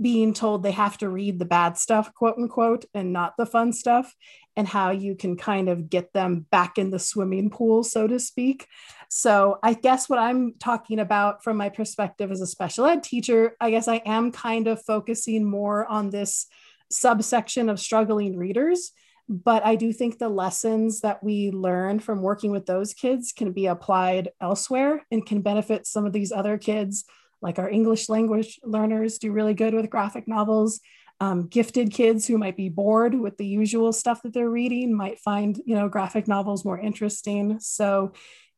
being 0.00 0.34
told 0.34 0.62
they 0.62 0.72
have 0.72 0.98
to 0.98 1.08
read 1.08 1.38
the 1.38 1.44
bad 1.44 1.78
stuff, 1.78 2.12
quote 2.14 2.36
unquote, 2.36 2.84
and 2.94 3.12
not 3.12 3.34
the 3.36 3.46
fun 3.46 3.72
stuff, 3.72 4.14
and 4.56 4.66
how 4.66 4.90
you 4.90 5.14
can 5.14 5.36
kind 5.36 5.68
of 5.68 5.88
get 5.88 6.12
them 6.12 6.46
back 6.50 6.78
in 6.78 6.90
the 6.90 6.98
swimming 6.98 7.50
pool, 7.50 7.84
so 7.84 8.06
to 8.06 8.18
speak. 8.18 8.66
So, 9.08 9.58
I 9.62 9.74
guess 9.74 10.08
what 10.08 10.18
I'm 10.18 10.54
talking 10.58 10.98
about 10.98 11.44
from 11.44 11.56
my 11.56 11.68
perspective 11.68 12.30
as 12.32 12.40
a 12.40 12.46
special 12.46 12.86
ed 12.86 13.02
teacher, 13.02 13.56
I 13.60 13.70
guess 13.70 13.86
I 13.86 14.02
am 14.04 14.32
kind 14.32 14.66
of 14.66 14.82
focusing 14.84 15.48
more 15.48 15.86
on 15.86 16.10
this 16.10 16.46
subsection 16.90 17.68
of 17.68 17.80
struggling 17.80 18.36
readers. 18.36 18.92
But 19.28 19.64
I 19.64 19.76
do 19.76 19.92
think 19.92 20.18
the 20.18 20.28
lessons 20.28 21.00
that 21.00 21.22
we 21.22 21.50
learn 21.50 21.98
from 21.98 22.20
working 22.20 22.50
with 22.50 22.66
those 22.66 22.92
kids 22.92 23.32
can 23.32 23.52
be 23.52 23.66
applied 23.66 24.30
elsewhere 24.40 25.06
and 25.10 25.24
can 25.24 25.40
benefit 25.40 25.86
some 25.86 26.04
of 26.04 26.12
these 26.12 26.30
other 26.30 26.58
kids 26.58 27.04
like 27.44 27.58
our 27.58 27.68
English 27.68 28.08
language 28.08 28.58
learners 28.64 29.18
do 29.18 29.30
really 29.30 29.54
good 29.54 29.74
with 29.74 29.90
graphic 29.90 30.26
novels. 30.26 30.80
Um, 31.20 31.46
gifted 31.46 31.92
kids 31.92 32.26
who 32.26 32.38
might 32.38 32.56
be 32.56 32.70
bored 32.70 33.14
with 33.14 33.36
the 33.36 33.46
usual 33.46 33.92
stuff 33.92 34.22
that 34.22 34.32
they're 34.32 34.50
reading 34.50 34.96
might 34.96 35.20
find, 35.20 35.60
you 35.64 35.76
know, 35.76 35.88
graphic 35.88 36.26
novels 36.26 36.64
more 36.64 36.80
interesting. 36.80 37.60
So 37.60 38.14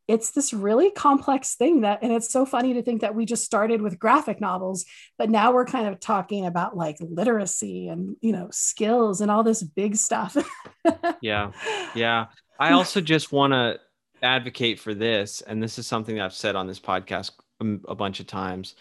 it's 0.09 0.31
this 0.31 0.53
really 0.53 0.91
complex 0.93 1.57
thing 1.57 1.81
that 1.81 1.99
and 2.03 2.13
it's 2.13 2.31
so 2.31 2.47
funny 2.47 2.75
to 2.75 2.83
think 2.83 3.01
that 3.01 3.15
we 3.15 3.25
just 3.25 3.45
started 3.45 3.83
with 3.83 3.99
graphic 3.99 4.41
novels 4.41 4.85
but 5.19 5.29
now 5.29 5.53
we're 5.53 5.65
kind 5.65 5.89
of 5.89 5.99
talking 5.99 6.47
about 6.47 6.77
like 6.77 6.97
literacy 7.01 7.89
and 7.89 8.17
you 8.21 8.31
know 8.31 8.49
skills 8.53 9.21
and 9.21 9.31
all 9.33 9.43
this 9.43 9.65
big 9.65 9.97
stuff 9.97 10.37
yeah 11.21 11.51
yeah 11.95 12.27
i 12.61 12.71
also 12.71 13.01
just 13.01 13.33
want 13.33 13.53
to 13.53 13.79
advocate 14.23 14.79
for 14.79 14.95
this 14.95 15.41
and 15.41 15.61
this 15.61 15.77
is 15.77 15.89
something 15.89 16.21
i've 16.21 16.33
said 16.33 16.55
on 16.55 16.69
this 16.69 16.81
podcast 16.81 17.33
a 17.61 17.95
bunch 17.95 18.21
of 18.21 18.27
times 18.27 18.75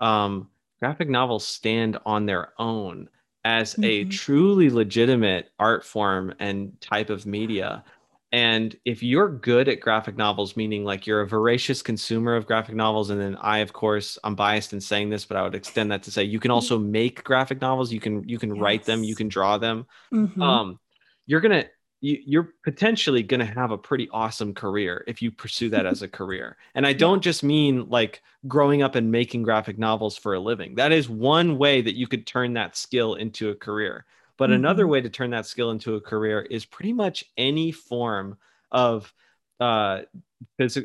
um, 0.00 0.48
graphic 0.80 1.08
novels 1.08 1.46
stand 1.46 1.98
on 2.04 2.26
their 2.26 2.52
own 2.58 3.08
as 3.44 3.72
mm-hmm. 3.72 3.84
a 3.84 4.04
truly 4.04 4.70
legitimate 4.70 5.50
art 5.58 5.84
form 5.84 6.34
and 6.38 6.78
type 6.80 7.10
of 7.10 7.26
media 7.26 7.84
and 8.30 8.76
if 8.84 9.02
you're 9.02 9.30
good 9.30 9.68
at 9.68 9.80
graphic 9.80 10.16
novels, 10.18 10.54
meaning 10.54 10.84
like 10.84 11.06
you're 11.06 11.22
a 11.22 11.26
voracious 11.26 11.80
consumer 11.80 12.36
of 12.36 12.46
graphic 12.46 12.74
novels, 12.74 13.08
and 13.08 13.18
then 13.18 13.36
I, 13.36 13.58
of 13.58 13.72
course, 13.72 14.18
I'm 14.22 14.34
biased 14.34 14.74
in 14.74 14.82
saying 14.82 15.08
this, 15.08 15.24
but 15.24 15.38
I 15.38 15.42
would 15.42 15.54
extend 15.54 15.90
that 15.92 16.02
to 16.02 16.10
say 16.10 16.24
you 16.24 16.38
can 16.38 16.50
also 16.50 16.78
make 16.78 17.24
graphic 17.24 17.62
novels. 17.62 17.90
You 17.90 18.00
can 18.00 18.28
you 18.28 18.38
can 18.38 18.54
yes. 18.54 18.62
write 18.62 18.84
them, 18.84 19.02
you 19.02 19.16
can 19.16 19.28
draw 19.28 19.56
them. 19.56 19.86
Mm-hmm. 20.12 20.42
Um, 20.42 20.78
you're 21.24 21.40
gonna 21.40 21.64
you, 22.00 22.18
you're 22.24 22.52
potentially 22.64 23.22
gonna 23.22 23.44
have 23.44 23.70
a 23.70 23.78
pretty 23.78 24.08
awesome 24.12 24.54
career 24.54 25.04
if 25.06 25.20
you 25.22 25.30
pursue 25.30 25.68
that 25.70 25.86
as 25.86 26.02
a 26.02 26.08
career. 26.18 26.56
And 26.74 26.86
I 26.86 26.92
don't 26.92 27.22
just 27.22 27.42
mean 27.42 27.88
like 27.88 28.22
growing 28.46 28.82
up 28.82 28.94
and 28.94 29.10
making 29.10 29.42
graphic 29.42 29.78
novels 29.78 30.16
for 30.16 30.34
a 30.34 30.40
living. 30.40 30.76
That 30.76 30.92
is 30.92 31.08
one 31.08 31.58
way 31.58 31.80
that 31.80 31.96
you 31.96 32.06
could 32.06 32.26
turn 32.26 32.54
that 32.54 32.76
skill 32.76 33.14
into 33.14 33.50
a 33.50 33.54
career. 33.54 34.04
But 34.36 34.46
mm-hmm. 34.46 34.54
another 34.54 34.86
way 34.86 35.00
to 35.00 35.10
turn 35.10 35.30
that 35.30 35.46
skill 35.46 35.70
into 35.70 35.96
a 35.96 36.00
career 36.00 36.40
is 36.40 36.64
pretty 36.64 36.92
much 36.92 37.24
any 37.36 37.72
form 37.72 38.38
of 38.70 39.12
uh, 39.60 40.02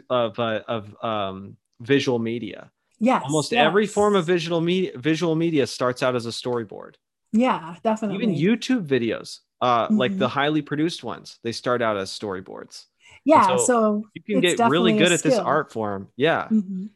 of 0.09 0.39
uh, 0.39 0.59
of 0.67 1.03
um, 1.03 1.57
visual 1.79 2.19
media. 2.19 2.71
Yes. 2.99 3.23
Almost 3.25 3.51
yes. 3.51 3.65
every 3.65 3.85
form 3.85 4.15
of 4.15 4.25
visual 4.25 4.61
media 4.61 4.91
visual 4.97 5.35
media 5.35 5.67
starts 5.67 6.01
out 6.01 6.15
as 6.15 6.25
a 6.25 6.29
storyboard. 6.29 6.95
Yeah, 7.31 7.75
definitely. 7.83 8.23
Even 8.23 8.35
YouTube 8.35 8.87
videos, 8.87 9.39
uh, 9.63 9.85
mm-hmm. 9.85 9.97
like 9.97 10.17
the 10.17 10.27
highly 10.27 10.61
produced 10.61 11.05
ones, 11.05 11.39
they 11.41 11.53
start 11.53 11.81
out 11.81 11.95
as 11.95 12.11
storyboards. 12.11 12.85
Yeah, 13.23 13.55
so, 13.55 13.57
so, 13.57 14.03
you 14.13 14.21
can 14.21 14.41
get 14.41 14.59
really 14.69 14.97
good 14.97 15.13
at 15.13 15.23
this 15.23 15.39
art 15.39 15.71
form. 15.71 16.09
Yeah. 16.17 16.49
Mm-hmm. 16.51 16.87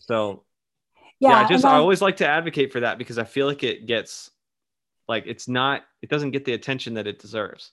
So 0.00 0.44
yeah, 1.20 1.30
yeah 1.30 1.44
I 1.44 1.48
just 1.48 1.66
I 1.66 1.74
always 1.74 2.00
like 2.00 2.16
to 2.16 2.26
advocate 2.26 2.72
for 2.72 2.80
that 2.80 2.96
because 2.96 3.18
I 3.18 3.24
feel 3.24 3.46
like 3.46 3.62
it 3.62 3.84
gets 3.86 4.30
like 5.06 5.24
it's 5.26 5.48
not 5.48 5.82
it 6.00 6.08
doesn't 6.08 6.30
get 6.30 6.46
the 6.46 6.54
attention 6.54 6.94
that 6.94 7.06
it 7.06 7.18
deserves 7.18 7.72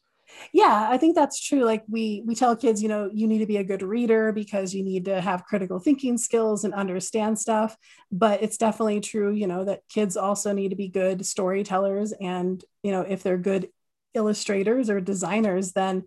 yeah 0.51 0.88
i 0.89 0.98
think 0.98 1.15
that's 1.15 1.39
true 1.39 1.63
like 1.63 1.84
we 1.88 2.24
we 2.25 2.34
tell 2.34 2.56
kids 2.56 2.82
you 2.82 2.89
know 2.89 3.10
you 3.13 3.27
need 3.27 3.39
to 3.39 3.46
be 3.46 3.58
a 3.58 3.63
good 3.63 3.84
reader 3.84 4.32
because 4.32 4.74
you 4.74 4.84
need 4.84 5.06
to 5.06 5.22
have 5.22 5.46
critical 5.46 5.80
thinking 5.80 6.18
skills 6.18 6.63
and 6.63 6.74
understand 6.74 7.38
stuff 7.38 7.77
but 8.12 8.42
it's 8.42 8.58
definitely 8.58 9.00
true 9.00 9.32
you 9.32 9.46
know 9.46 9.63
that 9.63 9.82
kids 9.88 10.18
also 10.18 10.51
need 10.51 10.70
to 10.70 10.75
be 10.75 10.88
good 10.88 11.25
storytellers 11.25 12.12
and 12.13 12.65
you 12.82 12.92
know 12.92 13.01
if 13.01 13.22
they're 13.22 13.38
good 13.38 13.70
illustrators 14.16 14.90
or 14.90 15.00
designers 15.02 15.74
then 15.74 16.04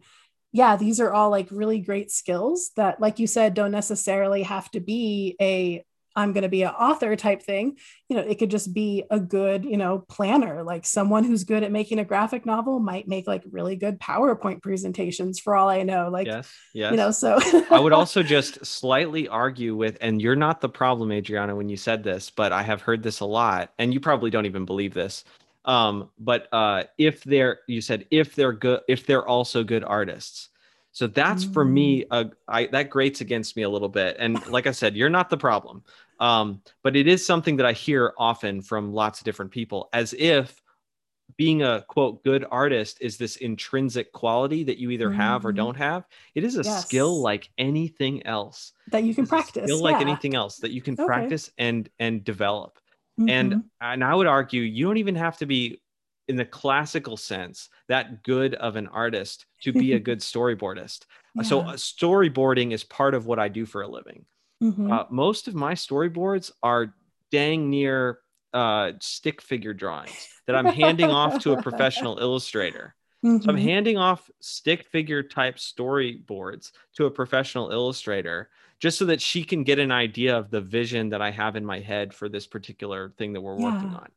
yeah 0.53 0.77
these 0.77 1.00
are 1.00 1.12
all 1.12 1.31
like 1.31 1.49
really 1.50 1.79
great 1.79 2.11
skills 2.11 2.71
that 2.77 3.00
like 3.00 3.19
you 3.19 3.27
said 3.27 3.55
don't 3.55 3.71
necessarily 3.71 4.43
have 4.43 4.71
to 4.71 4.81
be 4.81 5.37
a 5.41 5.85
I'm 6.19 6.33
going 6.33 6.43
to 6.43 6.49
be 6.49 6.62
an 6.62 6.71
author 6.71 7.15
type 7.15 7.43
thing. 7.43 7.79
You 8.09 8.17
know, 8.17 8.23
it 8.23 8.41
could 8.41 8.50
just 8.50 8.75
be 8.75 9.05
a 9.09 9.21
good, 9.21 9.65
you 9.65 9.77
know, 9.77 10.00
planner. 10.00 10.65
Like 10.65 10.85
someone 10.85 11.23
who's 11.23 11.45
good 11.45 11.62
at 11.62 11.71
making 11.71 12.00
a 12.00 12.05
graphic 12.05 12.45
novel 12.45 12.81
might 12.81 13.07
make 13.07 13.29
like 13.29 13.45
really 13.50 13.77
good 13.77 14.00
PowerPoint 14.00 14.61
presentations 14.61 15.38
for 15.38 15.55
all 15.55 15.69
I 15.69 15.85
know. 15.85 16.09
Like, 16.11 16.27
yes, 16.27 16.53
yes. 16.75 16.91
you 16.91 16.97
know, 16.97 17.12
so 17.12 17.38
I 17.71 17.79
would 17.79 17.92
also 17.94 18.25
just 18.25 18.66
slightly 18.66 19.29
argue 19.29 19.77
with, 19.77 19.97
and 20.01 20.21
you're 20.21 20.37
not 20.37 20.61
the 20.61 20.68
problem, 20.68 21.12
Adriana, 21.12 21.55
when 21.55 21.68
you 21.68 21.77
said 21.77 22.03
this, 22.03 22.31
but 22.31 22.51
I 22.51 22.62
have 22.62 22.83
heard 22.83 23.05
this 23.05 23.21
a 23.21 23.27
lot, 23.27 23.73
and 23.79 23.94
you 23.94 24.01
probably 24.01 24.31
don't 24.31 24.47
even 24.47 24.64
believe 24.64 24.94
this. 24.94 25.25
Um, 25.64 26.11
but 26.18 26.49
uh, 26.53 26.85
if 26.97 27.25
they're, 27.25 27.61
you 27.66 27.81
said, 27.81 28.07
if 28.11 28.35
they're 28.35 28.53
good, 28.53 28.81
if 28.88 29.07
they're 29.07 29.27
also 29.27 29.64
good 29.64 29.85
artists, 29.85 30.49
so 30.92 31.07
that's 31.07 31.44
for 31.44 31.64
me, 31.64 32.07
uh, 32.11 32.25
I, 32.49 32.66
that 32.68 32.90
grates 32.90 33.21
against 33.21 33.57
me 33.57 33.62
a 33.62 33.68
little 33.68 33.88
bit. 33.88 34.16
And 34.18 34.44
like 34.49 34.66
I 34.66 34.73
said, 34.73 34.97
you're 34.97 35.09
not 35.09 35.31
the 35.31 35.37
problem. 35.37 35.85
Um, 36.18 36.61
but 36.83 36.97
it 36.97 37.07
is 37.07 37.25
something 37.25 37.57
that 37.59 37.66
I 37.66 37.73
hear 37.73 38.14
often 38.18 38.62
from 38.62 38.92
lots 38.92 39.21
of 39.21 39.25
different 39.25 39.53
people 39.53 39.88
as 39.92 40.12
if 40.18 40.61
being 41.37 41.62
a 41.62 41.85
quote 41.87 42.25
good 42.25 42.44
artist 42.51 42.99
is 43.01 43.16
this 43.16 43.37
intrinsic 43.37 44.12
quality 44.12 44.64
that 44.64 44.79
you 44.79 44.90
either 44.90 45.12
have 45.12 45.42
mm-hmm. 45.42 45.49
or 45.49 45.53
don't 45.53 45.77
have. 45.77 46.05
It 46.35 46.42
is 46.42 46.59
a 46.59 46.62
yes. 46.62 46.85
skill 46.85 47.23
like 47.23 47.49
anything 47.59 48.27
else 48.27 48.73
that 48.90 49.05
you 49.05 49.14
can 49.14 49.27
practice. 49.27 49.64
skill 49.64 49.79
yeah. 49.79 49.85
like 49.85 50.01
anything 50.01 50.35
else 50.35 50.57
that 50.57 50.73
you 50.73 50.83
can 50.83 50.94
okay. 50.94 51.05
practice 51.05 51.51
and 51.59 51.88
and 52.01 52.25
develop. 52.25 52.79
Mm-hmm. 53.18 53.28
And 53.28 53.64
and 53.81 54.04
I 54.04 54.14
would 54.14 54.26
argue 54.26 54.62
you 54.62 54.87
don't 54.87 54.98
even 54.98 55.16
have 55.16 55.37
to 55.38 55.46
be 55.46 55.81
in 56.28 56.37
the 56.37 56.44
classical 56.44 57.16
sense 57.16 57.70
that 57.88 58.22
good 58.22 58.54
of 58.54 58.76
an 58.76 58.87
artist 58.88 59.46
to 59.62 59.72
be 59.72 59.94
a 59.94 59.98
good 60.09 60.20
storyboardist. 60.20 61.07
yeah. 61.35 61.42
So 61.42 61.61
uh, 61.61 61.72
storyboarding 61.72 62.72
is 62.72 62.85
part 62.85 63.14
of 63.14 63.26
what 63.26 63.38
I 63.38 63.48
do 63.48 63.66
for 63.66 63.83
a 63.83 63.88
living. 63.88 64.24
Mm-hmm. 64.62 64.92
Uh, 64.92 65.04
most 65.11 65.48
of 65.48 65.54
my 65.54 65.74
storyboards 65.74 66.50
are 66.62 66.94
dang 67.31 67.70
near 67.70 68.18
uh, 68.52 68.92
stick 69.00 69.40
figure 69.40 69.74
drawings 69.74 70.28
that 70.46 70.57
I'm 70.57 70.66
handing 70.66 71.11
off 71.11 71.40
to 71.42 71.52
a 71.52 71.62
professional 71.62 72.18
illustrator. 72.20 72.94
Mm-hmm. 73.24 73.42
So 73.42 73.50
I'm 73.50 73.57
mm-hmm. 73.57 73.68
handing 73.68 73.96
off 73.96 74.31
stick 74.40 74.87
figure 74.87 75.22
type 75.22 75.57
storyboards 75.57 76.72
to 76.96 77.07
a 77.07 77.11
professional 77.11 77.70
illustrator 77.70 78.50
just 78.81 78.99
so 78.99 79.07
that 79.07 79.21
she 79.21 79.45
can 79.45 79.64
get 79.64 79.79
an 79.79 79.91
idea 79.91 80.37
of 80.37 80.51
the 80.51 80.61
vision 80.61 81.11
that 81.11 81.21
I 81.21 81.31
have 81.31 81.57
in 81.57 81.64
my 81.64 81.81
head 81.81 82.14
for 82.14 82.29
this 82.29 82.47
particular 82.47 83.12
thing 83.19 83.33
that 83.33 83.41
we're 83.41 83.59
yeah. 83.59 83.73
working 83.73 83.95
on. 83.95 84.09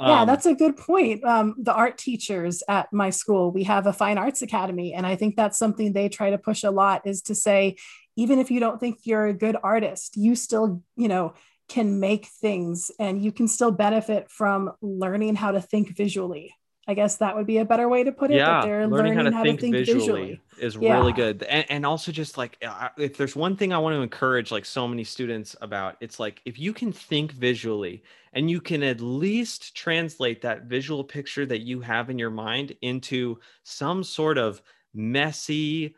Yeah, 0.00 0.22
um, 0.22 0.26
that's 0.26 0.46
a 0.46 0.54
good 0.54 0.76
point. 0.76 1.24
Um, 1.24 1.54
the 1.58 1.72
art 1.72 1.98
teachers 1.98 2.62
at 2.68 2.92
my 2.92 3.10
school, 3.10 3.52
we 3.52 3.64
have 3.64 3.86
a 3.86 3.92
fine 3.92 4.18
arts 4.18 4.42
academy, 4.42 4.92
and 4.92 5.06
I 5.06 5.14
think 5.14 5.36
that's 5.36 5.58
something 5.58 5.92
they 5.92 6.08
try 6.08 6.30
to 6.30 6.38
push 6.38 6.64
a 6.64 6.70
lot 6.70 7.06
is 7.06 7.22
to 7.22 7.34
say, 7.34 7.76
even 8.16 8.38
if 8.38 8.50
you 8.50 8.58
don't 8.58 8.80
think 8.80 8.98
you're 9.04 9.26
a 9.26 9.32
good 9.32 9.56
artist, 9.62 10.16
you 10.16 10.34
still, 10.34 10.82
you 10.96 11.06
know, 11.06 11.34
can 11.68 12.00
make 12.00 12.26
things 12.26 12.90
and 12.98 13.22
you 13.22 13.30
can 13.30 13.46
still 13.46 13.70
benefit 13.70 14.30
from 14.30 14.72
learning 14.80 15.36
how 15.36 15.52
to 15.52 15.60
think 15.60 15.96
visually. 15.96 16.54
I 16.88 16.94
guess 16.94 17.16
that 17.16 17.36
would 17.36 17.46
be 17.46 17.58
a 17.58 17.66
better 17.66 17.86
way 17.86 18.02
to 18.02 18.10
put 18.10 18.30
it. 18.30 18.38
Yeah, 18.38 18.62
learning, 18.62 18.90
learning, 18.90 19.12
how 19.14 19.22
to, 19.24 19.30
how 19.30 19.42
think, 19.42 19.60
to 19.60 19.66
think, 19.66 19.74
visually, 19.74 20.00
visually. 20.00 20.40
is 20.58 20.74
yeah. 20.76 20.94
really 20.94 21.12
good. 21.12 21.42
And, 21.42 21.66
and 21.68 21.86
also 21.86 22.10
just 22.10 22.38
like 22.38 22.56
if 22.96 23.18
there's 23.18 23.36
one 23.36 23.56
thing 23.56 23.74
I 23.74 23.78
want 23.78 23.94
to 23.94 24.00
encourage 24.00 24.50
like 24.50 24.64
so 24.64 24.88
many 24.88 25.04
students 25.04 25.54
about, 25.60 25.96
it's 26.00 26.18
like 26.18 26.40
if 26.46 26.58
you 26.58 26.72
can 26.72 26.90
think 26.90 27.32
visually 27.32 28.02
and 28.32 28.50
you 28.50 28.62
can 28.62 28.82
at 28.82 29.02
least 29.02 29.76
translate 29.76 30.40
that 30.42 30.62
visual 30.62 31.04
picture 31.04 31.44
that 31.44 31.60
you 31.60 31.82
have 31.82 32.08
in 32.08 32.18
your 32.18 32.30
mind 32.30 32.74
into 32.80 33.38
some 33.64 34.02
sort 34.02 34.38
of 34.38 34.62
messy 34.94 35.94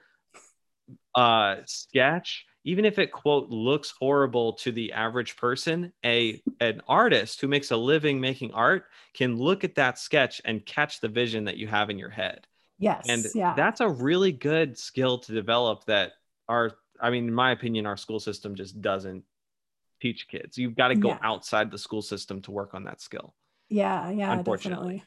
uh 1.14 1.56
sketch 1.66 2.46
even 2.64 2.84
if 2.84 2.98
it 2.98 3.12
quote 3.12 3.48
looks 3.48 3.92
horrible 3.98 4.52
to 4.54 4.72
the 4.72 4.92
average 4.92 5.36
person 5.36 5.92
a 6.04 6.40
an 6.60 6.80
artist 6.86 7.40
who 7.40 7.48
makes 7.48 7.70
a 7.70 7.76
living 7.76 8.20
making 8.20 8.52
art 8.52 8.84
can 9.14 9.36
look 9.36 9.64
at 9.64 9.74
that 9.74 9.98
sketch 9.98 10.40
and 10.44 10.64
catch 10.66 11.00
the 11.00 11.08
vision 11.08 11.44
that 11.44 11.56
you 11.56 11.66
have 11.66 11.90
in 11.90 11.98
your 11.98 12.10
head 12.10 12.46
yes 12.78 13.04
and 13.08 13.26
yeah. 13.34 13.54
that's 13.54 13.80
a 13.80 13.88
really 13.88 14.32
good 14.32 14.78
skill 14.78 15.18
to 15.18 15.32
develop 15.32 15.84
that 15.86 16.12
our 16.48 16.72
i 17.00 17.10
mean 17.10 17.28
in 17.28 17.34
my 17.34 17.52
opinion 17.52 17.86
our 17.86 17.96
school 17.96 18.20
system 18.20 18.54
just 18.54 18.80
doesn't 18.80 19.24
teach 20.00 20.28
kids 20.28 20.56
you've 20.56 20.76
got 20.76 20.88
to 20.88 20.94
go 20.94 21.08
yeah. 21.08 21.18
outside 21.22 21.70
the 21.70 21.78
school 21.78 22.02
system 22.02 22.40
to 22.40 22.50
work 22.50 22.74
on 22.74 22.84
that 22.84 23.00
skill 23.00 23.34
yeah 23.68 24.10
yeah 24.10 24.32
unfortunately 24.32 25.04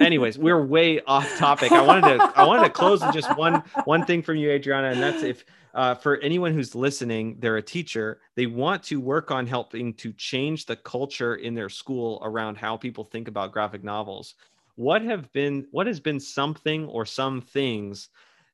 anyways 0.00 0.38
we're 0.38 0.64
way 0.64 1.00
off 1.02 1.28
topic 1.38 1.72
i 1.72 1.82
wanted 1.82 2.16
to 2.16 2.32
i 2.36 2.44
wanted 2.44 2.64
to 2.64 2.70
close 2.70 3.02
with 3.02 3.12
just 3.12 3.36
one 3.36 3.62
one 3.84 4.04
thing 4.04 4.22
from 4.22 4.36
you 4.36 4.50
adriana 4.50 4.88
and 4.90 5.02
that's 5.02 5.22
if 5.22 5.44
uh, 5.74 5.94
for 5.94 6.16
anyone 6.18 6.52
who's 6.52 6.74
listening, 6.74 7.36
they're 7.38 7.58
a 7.58 7.62
teacher. 7.62 8.20
They 8.34 8.46
want 8.46 8.82
to 8.84 9.00
work 9.00 9.30
on 9.30 9.46
helping 9.46 9.94
to 9.94 10.12
change 10.14 10.66
the 10.66 10.76
culture 10.76 11.36
in 11.36 11.54
their 11.54 11.68
school 11.68 12.20
around 12.22 12.56
how 12.56 12.76
people 12.76 13.04
think 13.04 13.28
about 13.28 13.52
graphic 13.52 13.84
novels. 13.84 14.34
What 14.74 15.02
have 15.02 15.32
been 15.32 15.66
what 15.70 15.86
has 15.86 16.00
been 16.00 16.20
something 16.20 16.86
or 16.86 17.04
some 17.04 17.40
things 17.40 18.08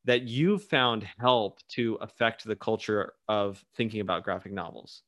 that 0.05 0.23
you've 0.23 0.65
found 0.65 1.07
help 1.19 1.61
to 1.69 1.95
affect 2.01 2.45
the 2.45 2.57
culture 2.57 3.15
of 3.29 3.65
thinking 3.77 4.01
about 4.01 4.25
graphic 4.25 4.53
novels? 4.53 5.03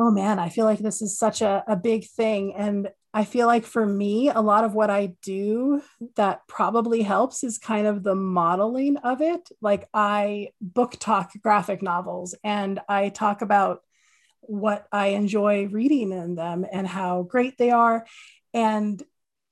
Oh 0.00 0.12
man, 0.12 0.38
I 0.38 0.48
feel 0.48 0.64
like 0.64 0.78
this 0.78 1.02
is 1.02 1.18
such 1.18 1.42
a, 1.42 1.64
a 1.66 1.74
big 1.74 2.06
thing. 2.06 2.54
And 2.54 2.88
I 3.12 3.24
feel 3.24 3.48
like 3.48 3.64
for 3.64 3.84
me, 3.84 4.28
a 4.28 4.40
lot 4.40 4.62
of 4.62 4.72
what 4.72 4.90
I 4.90 5.14
do 5.22 5.82
that 6.14 6.46
probably 6.46 7.02
helps 7.02 7.42
is 7.42 7.58
kind 7.58 7.86
of 7.86 8.04
the 8.04 8.14
modeling 8.14 8.96
of 8.98 9.20
it. 9.20 9.48
Like 9.60 9.88
I 9.92 10.50
book 10.60 10.96
talk 11.00 11.32
graphic 11.42 11.82
novels 11.82 12.36
and 12.44 12.78
I 12.88 13.08
talk 13.08 13.42
about 13.42 13.80
what 14.42 14.86
I 14.92 15.08
enjoy 15.08 15.66
reading 15.66 16.12
in 16.12 16.36
them 16.36 16.64
and 16.70 16.86
how 16.86 17.22
great 17.22 17.58
they 17.58 17.70
are. 17.70 18.06
And 18.54 19.02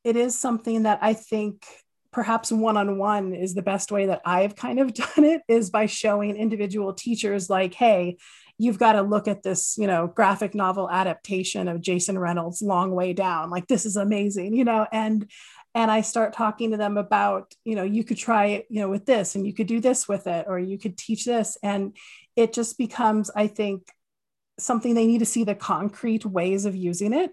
it 0.05 0.15
is 0.15 0.39
something 0.39 0.85
that 0.85 1.01
I 1.03 1.15
think 1.15 1.67
perhaps 2.13 2.53
one-on-one 2.53 3.35
is 3.35 3.55
the 3.55 3.63
best 3.63 3.91
way 3.91 4.07
that 4.07 4.23
I've 4.25 4.55
kind 4.55 4.79
of 4.79 4.95
done 4.95 5.25
it 5.25 5.43
is 5.49 5.71
by 5.71 5.87
showing 5.87 6.37
individual 6.37 6.95
teachers 6.95 7.51
like, 7.51 7.75
hey, 7.75 8.17
you've 8.59 8.79
got 8.79 8.93
to 8.93 9.03
look 9.03 9.29
at 9.29 9.43
this, 9.43 9.77
you 9.79 9.87
know, 9.87 10.07
graphic 10.07 10.55
novel 10.55 10.91
adaptation 10.91 11.69
of 11.69 11.81
Jason 11.81 12.19
Reynolds' 12.19 12.63
Long 12.63 12.93
Way 12.93 13.13
Down. 13.13 13.51
Like 13.51 13.67
this 13.67 13.87
is 13.87 13.97
amazing, 13.97 14.55
you 14.55 14.65
know, 14.65 14.87
and 14.93 15.31
and 15.75 15.91
I 15.91 16.01
start 16.01 16.33
talking 16.33 16.71
to 16.71 16.79
them 16.79 16.97
about, 16.97 17.55
you 17.65 17.75
know, 17.77 17.83
you 17.83 18.03
could 18.03 18.17
try 18.17 18.47
it, 18.47 18.67
you 18.71 18.81
know, 18.81 18.89
with 18.89 19.05
this 19.05 19.35
and 19.35 19.47
you 19.47 19.53
could 19.53 19.67
do 19.67 19.79
this 19.79 20.09
with 20.09 20.27
it 20.27 20.47
or 20.49 20.59
you 20.59 20.79
could 20.79 20.97
teach 20.97 21.27
this 21.27 21.59
and 21.63 21.95
it 22.35 22.53
just 22.55 22.79
becomes 22.79 23.31
I 23.35 23.47
think 23.47 23.83
something 24.59 24.95
they 24.95 25.07
need 25.07 25.19
to 25.19 25.27
see 25.27 25.45
the 25.45 25.55
concrete 25.55 26.25
ways 26.25 26.65
of 26.65 26.75
using 26.75 27.13
it 27.13 27.33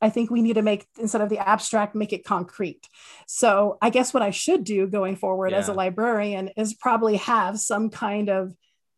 I 0.00 0.10
think 0.10 0.30
we 0.30 0.42
need 0.42 0.54
to 0.54 0.62
make 0.62 0.86
instead 0.98 1.22
of 1.22 1.28
the 1.28 1.38
abstract, 1.38 1.94
make 1.94 2.12
it 2.12 2.24
concrete. 2.24 2.88
So 3.26 3.78
I 3.80 3.90
guess 3.90 4.12
what 4.12 4.22
I 4.22 4.30
should 4.30 4.64
do 4.64 4.86
going 4.86 5.16
forward 5.16 5.52
yeah. 5.52 5.58
as 5.58 5.68
a 5.68 5.72
librarian 5.72 6.50
is 6.56 6.74
probably 6.74 7.16
have 7.16 7.58
some 7.58 7.90
kind 7.90 8.28
of 8.28 8.54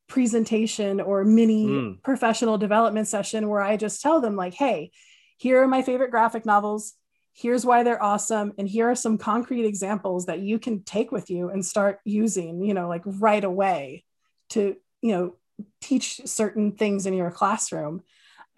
presentation 0.09 1.01
or 1.01 1.25
mini 1.25 1.67
mm. 1.67 2.03
professional 2.03 2.59
development 2.59 3.09
session 3.09 3.49
where 3.49 3.63
I 3.63 3.77
just 3.77 4.01
tell 4.01 4.21
them 4.21 4.37
like, 4.37 4.55
hey, 4.55 4.91
here 5.37 5.63
are 5.63 5.69
my 5.69 5.83
favorite 5.83 6.11
graphic 6.11 6.45
novels. 6.45 6.95
Here's 7.35 7.65
why 7.65 7.85
they're 7.85 8.03
awesome. 8.03 8.53
And 8.59 8.69
here 8.69 8.91
are 8.91 8.97
some 8.97 9.19
concrete 9.19 9.65
examples 9.65 10.27
that 10.27 10.41
you 10.41 10.59
can 10.59 10.83
take 10.83 11.13
with 11.13 11.31
you 11.31 11.51
and 11.51 11.65
start 11.65 12.01
using, 12.05 12.65
you 12.65 12.75
know, 12.75 12.89
like 12.89 13.03
right 13.05 13.45
away 13.45 14.05
to, 14.51 14.77
you 15.03 15.13
know, 15.13 15.37
teach 15.81 16.21
certain 16.25 16.73
things 16.73 17.07
in 17.07 17.15
your 17.15 17.31
classroom 17.31 18.03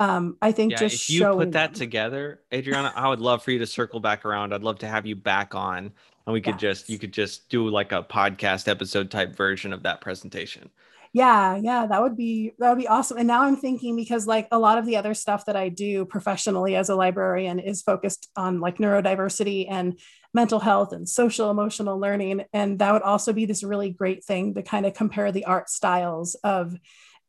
um, 0.00 0.38
I 0.40 0.50
think 0.52 0.72
yeah, 0.72 0.78
just 0.78 1.10
if 1.10 1.10
you 1.10 1.26
put 1.26 1.52
that 1.52 1.72
them. 1.72 1.74
together, 1.74 2.40
Adriana, 2.52 2.90
I 2.96 3.06
would 3.10 3.20
love 3.20 3.42
for 3.42 3.50
you 3.50 3.58
to 3.58 3.66
circle 3.66 4.00
back 4.00 4.24
around. 4.24 4.54
I'd 4.54 4.62
love 4.62 4.78
to 4.78 4.88
have 4.88 5.04
you 5.04 5.14
back 5.14 5.54
on, 5.54 5.92
and 6.26 6.32
we 6.32 6.40
could 6.40 6.54
yes. 6.54 6.78
just 6.78 6.88
you 6.88 6.98
could 6.98 7.12
just 7.12 7.50
do 7.50 7.68
like 7.68 7.92
a 7.92 8.02
podcast 8.02 8.66
episode 8.66 9.10
type 9.10 9.36
version 9.36 9.74
of 9.74 9.82
that 9.82 10.00
presentation. 10.00 10.70
Yeah, 11.12 11.56
yeah, 11.56 11.86
that 11.86 12.00
would 12.02 12.16
be 12.16 12.52
that 12.60 12.68
would 12.68 12.78
be 12.78 12.86
awesome. 12.86 13.18
And 13.18 13.26
now 13.26 13.42
I'm 13.42 13.56
thinking 13.56 13.96
because 13.96 14.28
like 14.28 14.46
a 14.52 14.58
lot 14.60 14.78
of 14.78 14.86
the 14.86 14.96
other 14.96 15.12
stuff 15.14 15.44
that 15.46 15.56
I 15.56 15.68
do 15.68 16.04
professionally 16.04 16.76
as 16.76 16.88
a 16.88 16.94
librarian 16.94 17.58
is 17.58 17.82
focused 17.82 18.28
on 18.36 18.60
like 18.60 18.78
neurodiversity 18.78 19.66
and 19.68 19.98
mental 20.32 20.60
health 20.60 20.92
and 20.92 21.08
social 21.08 21.50
emotional 21.50 21.98
learning, 21.98 22.44
and 22.52 22.78
that 22.78 22.92
would 22.92 23.02
also 23.02 23.32
be 23.32 23.44
this 23.44 23.64
really 23.64 23.90
great 23.90 24.22
thing 24.24 24.54
to 24.54 24.62
kind 24.62 24.86
of 24.86 24.94
compare 24.94 25.32
the 25.32 25.46
art 25.46 25.68
styles 25.68 26.36
of 26.44 26.76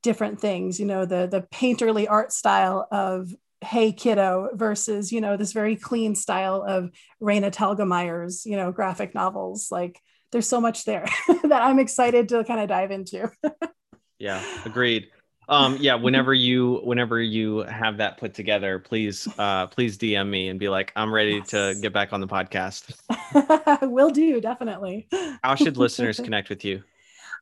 different 0.04 0.40
things 0.42 0.80
you 0.80 0.86
know 0.86 1.06
the 1.06 1.28
the 1.28 1.42
painterly 1.54 2.08
art 2.10 2.34
style 2.34 2.88
of 2.92 3.34
hey 3.64 3.92
kiddo 3.92 4.50
versus 4.56 5.12
you 5.12 5.22
know 5.22 5.38
this 5.38 5.54
very 5.54 5.76
clean 5.76 6.16
style 6.16 6.64
of 6.68 6.90
Raina 7.22 7.52
Telgemeier's 7.52 8.46
you 8.46 8.58
know 8.58 8.72
graphic 8.72 9.14
novels 9.14 9.68
like 9.72 10.00
there's 10.32 10.48
so 10.48 10.62
much 10.62 10.86
there 10.86 11.06
that 11.44 11.62
I'm 11.62 11.80
excited 11.80 12.30
to 12.30 12.44
kind 12.44 12.60
of 12.60 12.70
dive 12.70 12.92
into 12.92 13.32
yeah 14.22 14.42
agreed 14.66 15.08
um 15.50 15.78
yeah 15.80 15.96
whenever 15.96 16.34
you 16.34 16.80
whenever 16.84 17.20
you 17.20 17.60
have 17.60 17.98
that 17.98 18.18
put 18.18 18.34
together 18.34 18.78
please 18.78 19.28
uh 19.40 19.66
please 19.68 19.98
dm 19.98 20.30
me 20.30 20.50
and 20.50 20.60
be 20.60 20.70
like 20.70 20.94
i'm 20.96 21.12
ready 21.12 21.38
yes. 21.38 21.50
to 21.50 21.76
get 21.82 21.92
back 21.92 22.14
on 22.14 22.22
the 22.22 22.28
podcast 22.28 22.94
will 23.92 24.12
do 24.12 24.40
definitely 24.40 25.08
how 25.44 25.56
should 25.56 25.76
listeners 25.76 26.18
connect 26.18 26.50
with 26.50 26.64
you 26.64 26.84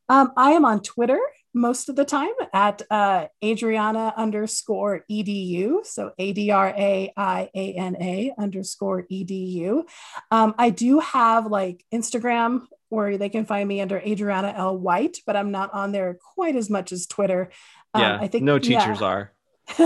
um, 0.08 0.32
i 0.38 0.52
am 0.52 0.64
on 0.64 0.82
twitter 0.82 1.20
most 1.54 1.90
of 1.90 1.96
the 1.96 2.06
time 2.06 2.30
at 2.54 2.82
uh, 2.92 3.26
Adriana 3.44 4.14
underscore 4.16 5.04
edu. 5.10 5.84
So 5.86 6.12
A 6.20 6.32
D 6.32 6.52
R 6.52 6.68
A 6.78 7.12
I 7.18 7.50
A 7.56 7.74
N 7.74 7.96
A 8.00 8.32
underscore 8.38 9.08
edu. 9.12 9.84
Um, 10.30 10.54
I 10.58 10.70
do 10.70 11.00
have 11.00 11.48
like 11.48 11.84
Instagram 11.94 12.68
where 12.90 13.18
they 13.18 13.30
can 13.30 13.46
find 13.46 13.68
me 13.68 13.82
under 13.82 13.98
Adriana 14.00 14.54
L 14.56 14.78
White, 14.78 15.20
but 15.26 15.36
I'm 15.36 15.52
not 15.52 15.74
on 15.74 15.92
there 15.92 16.18
quite 16.36 16.56
as 16.56 16.70
much 16.70 16.92
as 16.92 17.08
Twitter. 17.08 17.50
Um, 17.94 18.02
yeah, 18.02 18.18
I 18.20 18.28
think 18.28 18.44
no 18.44 18.60
teachers 18.60 19.02
yeah. 19.02 19.08
are. 19.08 19.34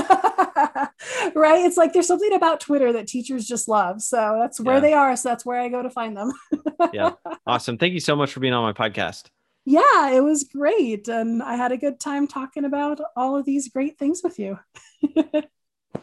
right? 1.36 1.66
It's 1.66 1.78
like 1.78 1.94
there's 1.94 2.08
something 2.08 2.34
about 2.34 2.62
Twitter 2.62 2.94
that 2.94 3.08
teachers 3.08 3.46
just 3.46 3.68
love. 3.68 4.02
So 4.02 4.38
that's 4.42 4.60
where 4.60 4.76
yeah. 4.76 4.82
they 4.82 4.94
are. 4.94 5.16
So 5.16 5.30
that's 5.30 5.46
where 5.46 5.60
I 5.60 5.70
go 5.70 5.84
to 5.84 5.90
find 5.90 6.16
them. 6.16 6.32
yeah. 6.94 7.12
Awesome. 7.46 7.78
Thank 7.78 7.94
you 7.94 8.00
so 8.00 8.16
much 8.16 8.32
for 8.32 8.40
being 8.40 8.54
on 8.54 8.64
my 8.64 8.74
podcast 8.74 9.30
yeah, 9.66 10.12
it 10.12 10.22
was 10.22 10.44
great. 10.44 11.08
And 11.08 11.42
I 11.42 11.56
had 11.56 11.72
a 11.72 11.78
good 11.78 12.00
time 12.00 12.28
talking 12.28 12.66
about 12.66 13.00
all 13.16 13.38
of 13.38 13.46
these 13.46 13.70
great 13.70 13.98
things 13.98 14.22
with 14.24 14.38
you. 14.40 14.60